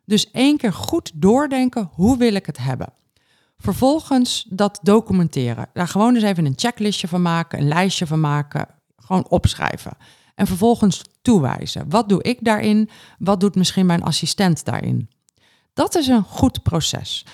Dus 0.05 0.31
één 0.31 0.57
keer 0.57 0.73
goed 0.73 1.11
doordenken, 1.13 1.89
hoe 1.93 2.17
wil 2.17 2.33
ik 2.33 2.45
het 2.45 2.57
hebben? 2.57 2.93
Vervolgens 3.57 4.45
dat 4.49 4.79
documenteren. 4.81 5.69
Daar 5.73 5.87
gewoon 5.87 6.15
eens 6.15 6.23
even 6.23 6.45
een 6.45 6.53
checklistje 6.55 7.07
van 7.07 7.21
maken, 7.21 7.59
een 7.59 7.67
lijstje 7.67 8.07
van 8.07 8.19
maken, 8.19 8.67
gewoon 8.97 9.29
opschrijven. 9.29 9.97
En 10.35 10.47
vervolgens 10.47 11.01
toewijzen. 11.21 11.89
Wat 11.89 12.09
doe 12.09 12.23
ik 12.23 12.37
daarin? 12.41 12.89
Wat 13.19 13.39
doet 13.39 13.55
misschien 13.55 13.85
mijn 13.85 14.03
assistent 14.03 14.65
daarin? 14.65 15.09
Dat 15.75 15.95
is 15.95 16.07
een 16.07 16.23
goed 16.23 16.63
proces. 16.63 17.25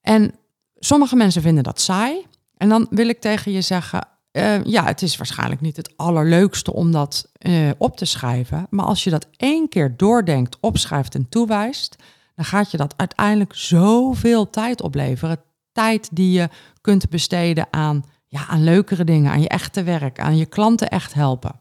En 0.00 0.34
sommige 0.78 1.16
mensen 1.16 1.42
vinden 1.42 1.64
dat 1.64 1.80
saai. 1.80 2.26
En 2.56 2.68
dan 2.68 2.86
wil 2.90 3.08
ik 3.08 3.20
tegen 3.20 3.52
je 3.52 3.60
zeggen: 3.60 4.08
uh, 4.32 4.64
ja, 4.64 4.84
het 4.84 5.02
is 5.02 5.16
waarschijnlijk 5.16 5.60
niet 5.60 5.76
het 5.76 5.92
allerleukste 5.96 6.72
om 6.72 6.92
dat 6.92 7.30
uh, 7.38 7.70
op 7.78 7.96
te 7.96 8.04
schrijven. 8.04 8.66
Maar 8.70 8.84
als 8.84 9.04
je 9.04 9.10
dat 9.10 9.26
één 9.36 9.68
keer 9.68 9.96
doordenkt, 9.96 10.56
opschrijft 10.60 11.14
en 11.14 11.28
toewijst, 11.28 11.96
dan 12.34 12.44
gaat 12.44 12.70
je 12.70 12.76
dat 12.76 12.94
uiteindelijk 12.96 13.54
zoveel 13.54 14.50
tijd 14.50 14.82
opleveren. 14.82 15.40
Tijd 15.72 16.08
die 16.12 16.32
je 16.32 16.48
kunt 16.80 17.08
besteden 17.08 17.66
aan, 17.70 18.04
ja, 18.26 18.46
aan 18.46 18.64
leukere 18.64 19.04
dingen, 19.04 19.32
aan 19.32 19.40
je 19.40 19.48
echte 19.48 19.82
werk, 19.82 20.20
aan 20.20 20.36
je 20.36 20.46
klanten 20.46 20.88
echt 20.88 21.14
helpen. 21.14 21.58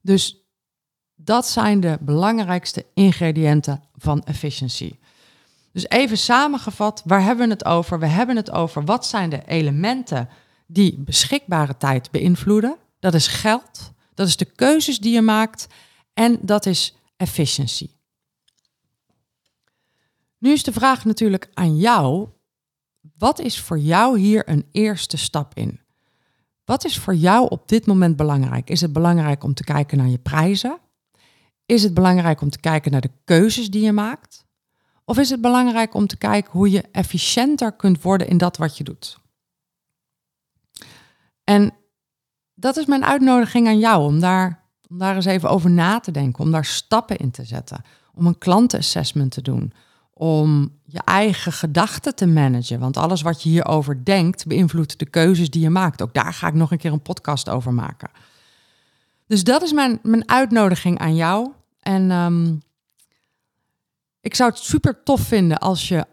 Dus 0.00 0.39
dat 1.24 1.48
zijn 1.48 1.80
de 1.80 1.98
belangrijkste 2.00 2.86
ingrediënten 2.94 3.82
van 3.96 4.22
efficiency. 4.24 4.98
Dus 5.72 5.88
even 5.88 6.18
samengevat, 6.18 7.02
waar 7.04 7.22
hebben 7.22 7.46
we 7.46 7.52
het 7.52 7.64
over? 7.64 7.98
We 7.98 8.06
hebben 8.06 8.36
het 8.36 8.50
over 8.50 8.84
wat 8.84 9.06
zijn 9.06 9.30
de 9.30 9.42
elementen 9.46 10.28
die 10.66 10.98
beschikbare 10.98 11.76
tijd 11.76 12.10
beïnvloeden. 12.10 12.76
Dat 12.98 13.14
is 13.14 13.26
geld, 13.26 13.92
dat 14.14 14.26
is 14.26 14.36
de 14.36 14.44
keuzes 14.44 14.98
die 14.98 15.12
je 15.12 15.20
maakt 15.20 15.66
en 16.14 16.38
dat 16.42 16.66
is 16.66 16.96
efficiency. 17.16 17.90
Nu 20.38 20.52
is 20.52 20.62
de 20.62 20.72
vraag 20.72 21.04
natuurlijk 21.04 21.50
aan 21.54 21.76
jou, 21.76 22.28
wat 23.18 23.38
is 23.38 23.60
voor 23.60 23.78
jou 23.78 24.18
hier 24.18 24.48
een 24.48 24.66
eerste 24.72 25.16
stap 25.16 25.54
in? 25.54 25.80
Wat 26.64 26.84
is 26.84 26.98
voor 26.98 27.14
jou 27.14 27.48
op 27.48 27.68
dit 27.68 27.86
moment 27.86 28.16
belangrijk? 28.16 28.70
Is 28.70 28.80
het 28.80 28.92
belangrijk 28.92 29.44
om 29.44 29.54
te 29.54 29.64
kijken 29.64 29.98
naar 29.98 30.08
je 30.08 30.18
prijzen? 30.18 30.78
Is 31.70 31.82
het 31.82 31.94
belangrijk 31.94 32.40
om 32.40 32.50
te 32.50 32.60
kijken 32.60 32.92
naar 32.92 33.00
de 33.00 33.10
keuzes 33.24 33.70
die 33.70 33.82
je 33.82 33.92
maakt? 33.92 34.44
Of 35.04 35.18
is 35.18 35.30
het 35.30 35.40
belangrijk 35.40 35.94
om 35.94 36.06
te 36.06 36.16
kijken 36.16 36.52
hoe 36.52 36.70
je 36.70 36.84
efficiënter 36.92 37.72
kunt 37.72 38.02
worden 38.02 38.28
in 38.28 38.38
dat 38.38 38.56
wat 38.56 38.78
je 38.78 38.84
doet? 38.84 39.18
En 41.44 41.72
dat 42.54 42.76
is 42.76 42.86
mijn 42.86 43.04
uitnodiging 43.04 43.66
aan 43.66 43.78
jou 43.78 44.04
om 44.04 44.20
daar, 44.20 44.62
om 44.88 44.98
daar 44.98 45.14
eens 45.14 45.24
even 45.24 45.50
over 45.50 45.70
na 45.70 46.00
te 46.00 46.10
denken, 46.10 46.44
om 46.44 46.50
daar 46.50 46.64
stappen 46.64 47.16
in 47.16 47.30
te 47.30 47.44
zetten, 47.44 47.84
om 48.14 48.26
een 48.26 48.38
klantenassessment 48.38 49.32
te 49.32 49.42
doen, 49.42 49.72
om 50.14 50.78
je 50.84 51.00
eigen 51.04 51.52
gedachten 51.52 52.14
te 52.14 52.26
managen. 52.26 52.78
Want 52.78 52.96
alles 52.96 53.22
wat 53.22 53.42
je 53.42 53.48
hierover 53.48 54.04
denkt, 54.04 54.46
beïnvloedt 54.46 54.98
de 54.98 55.06
keuzes 55.06 55.50
die 55.50 55.62
je 55.62 55.70
maakt. 55.70 56.02
Ook 56.02 56.14
daar 56.14 56.32
ga 56.34 56.46
ik 56.46 56.54
nog 56.54 56.70
een 56.70 56.78
keer 56.78 56.92
een 56.92 57.02
podcast 57.02 57.48
over 57.48 57.74
maken. 57.74 58.10
Dus 59.26 59.44
dat 59.44 59.62
is 59.62 59.72
mijn, 59.72 59.98
mijn 60.02 60.28
uitnodiging 60.28 60.98
aan 60.98 61.14
jou. 61.14 61.58
En 61.80 62.10
um, 62.10 62.62
ik 64.20 64.34
zou 64.34 64.50
het 64.50 64.58
super 64.58 65.02
tof 65.02 65.20
vinden 65.20 65.58
als 65.58 65.88
je, 65.88 66.06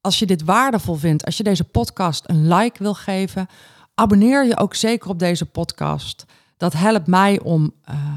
als 0.00 0.18
je 0.18 0.26
dit 0.26 0.44
waardevol 0.44 0.94
vindt, 0.94 1.24
als 1.24 1.36
je 1.36 1.42
deze 1.42 1.64
podcast 1.64 2.24
een 2.28 2.48
like 2.54 2.82
wil 2.82 2.94
geven. 2.94 3.46
Abonneer 3.94 4.46
je 4.46 4.56
ook 4.56 4.74
zeker 4.74 5.10
op 5.10 5.18
deze 5.18 5.46
podcast. 5.46 6.24
Dat 6.56 6.72
helpt 6.72 7.06
mij 7.06 7.40
om 7.40 7.74
uh, 7.90 8.14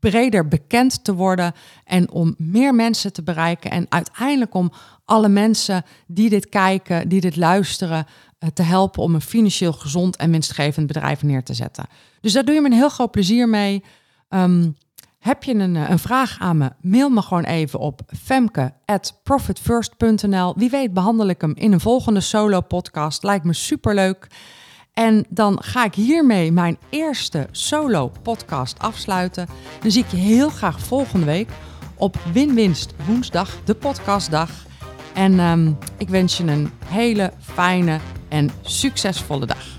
breder 0.00 0.48
bekend 0.48 1.04
te 1.04 1.14
worden 1.14 1.52
en 1.84 2.10
om 2.10 2.34
meer 2.38 2.74
mensen 2.74 3.12
te 3.12 3.22
bereiken. 3.22 3.70
En 3.70 3.86
uiteindelijk 3.88 4.54
om 4.54 4.72
alle 5.04 5.28
mensen 5.28 5.84
die 6.06 6.28
dit 6.28 6.48
kijken, 6.48 7.08
die 7.08 7.20
dit 7.20 7.36
luisteren, 7.36 8.06
uh, 8.38 8.48
te 8.50 8.62
helpen 8.62 9.02
om 9.02 9.14
een 9.14 9.20
financieel 9.20 9.72
gezond 9.72 10.16
en 10.16 10.30
winstgevend 10.30 10.86
bedrijf 10.86 11.22
neer 11.22 11.42
te 11.42 11.54
zetten. 11.54 11.86
Dus 12.20 12.32
daar 12.32 12.44
doe 12.44 12.54
je 12.54 12.60
me 12.60 12.66
een 12.66 12.72
heel 12.72 12.88
groot 12.88 13.10
plezier 13.10 13.48
mee. 13.48 13.84
Um, 14.28 14.76
heb 15.26 15.44
je 15.44 15.54
een, 15.54 15.76
eh, 15.76 15.90
een, 15.90 15.98
vraag 15.98 16.36
aan 16.38 16.56
me? 16.56 16.70
Mail 16.80 17.10
me 17.10 17.22
gewoon 17.22 17.44
even 17.44 17.78
op 17.78 18.00
femke@profitfirst.nl. 18.22 20.54
Wie 20.56 20.70
weet 20.70 20.92
behandel 20.92 21.26
ik 21.26 21.40
hem 21.40 21.52
in 21.54 21.72
een 21.72 21.80
volgende 21.80 22.20
solo 22.20 22.60
podcast. 22.60 23.22
Lijkt 23.22 23.44
me 23.44 23.52
superleuk. 23.52 24.26
En 24.92 25.26
dan 25.28 25.62
ga 25.62 25.84
ik 25.84 25.94
hiermee 25.94 26.52
mijn 26.52 26.78
eerste 26.90 27.48
solo 27.50 28.12
podcast 28.22 28.78
afsluiten. 28.78 29.46
Dan 29.80 29.90
zie 29.90 30.04
ik 30.04 30.10
je 30.10 30.16
heel 30.16 30.48
graag 30.48 30.80
volgende 30.80 31.26
week 31.26 31.48
op 31.96 32.16
Win-Winst 32.32 32.94
woensdag, 33.06 33.56
de 33.64 33.74
podcastdag. 33.74 34.50
En 35.14 35.40
um, 35.40 35.78
ik 35.98 36.08
wens 36.08 36.36
je 36.36 36.44
een 36.44 36.70
hele 36.84 37.32
fijne 37.40 37.98
en 38.28 38.50
succesvolle 38.62 39.46
dag. 39.46 39.75